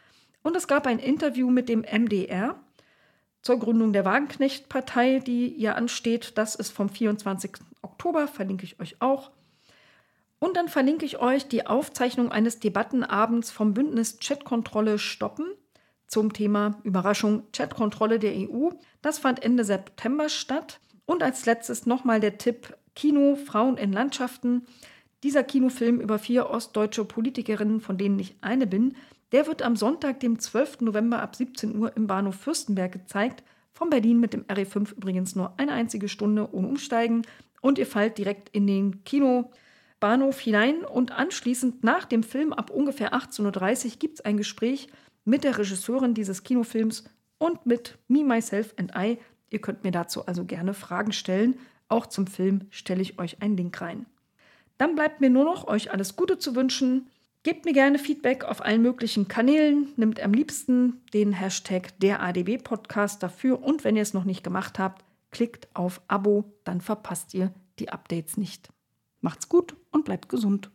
[0.44, 2.60] Und es gab ein Interview mit dem MDR
[3.42, 6.38] zur Gründung der Wagenknecht-Partei, die ja ansteht.
[6.38, 7.52] Das ist vom 24.
[7.82, 9.32] Oktober, verlinke ich euch auch.
[10.40, 15.46] Und dann verlinke ich euch die Aufzeichnung eines Debattenabends vom Bündnis Chatkontrolle stoppen
[16.08, 18.70] zum Thema Überraschung Chatkontrolle der EU.
[19.02, 20.80] Das fand Ende September statt.
[21.06, 24.66] Und als letztes nochmal der Tipp Kino Frauen in Landschaften.
[25.24, 28.96] Dieser Kinofilm über vier ostdeutsche Politikerinnen, von denen ich eine bin,
[29.32, 30.82] der wird am Sonntag, dem 12.
[30.82, 33.44] November ab 17 Uhr im Bahnhof Fürstenberg gezeigt.
[33.72, 37.24] Von Berlin mit dem RE5 übrigens nur eine einzige Stunde ohne Umsteigen.
[37.62, 40.84] Und ihr fallt direkt in den Kinobahnhof hinein.
[40.84, 44.88] Und anschließend nach dem Film ab ungefähr 18.30 Uhr gibt es ein Gespräch
[45.24, 47.06] mit der Regisseurin dieses Kinofilms
[47.38, 49.18] und mit Me, Myself and I.
[49.50, 51.58] Ihr könnt mir dazu also gerne Fragen stellen.
[51.88, 54.06] Auch zum Film stelle ich euch einen Link rein.
[54.78, 57.11] Dann bleibt mir nur noch, euch alles Gute zu wünschen.
[57.44, 59.94] Gebt mir gerne Feedback auf allen möglichen Kanälen.
[59.96, 63.64] Nimmt am liebsten den Hashtag der ADB Podcast dafür.
[63.64, 67.90] Und wenn ihr es noch nicht gemacht habt, klickt auf Abo, dann verpasst ihr die
[67.90, 68.70] Updates nicht.
[69.22, 70.70] Macht's gut und bleibt gesund.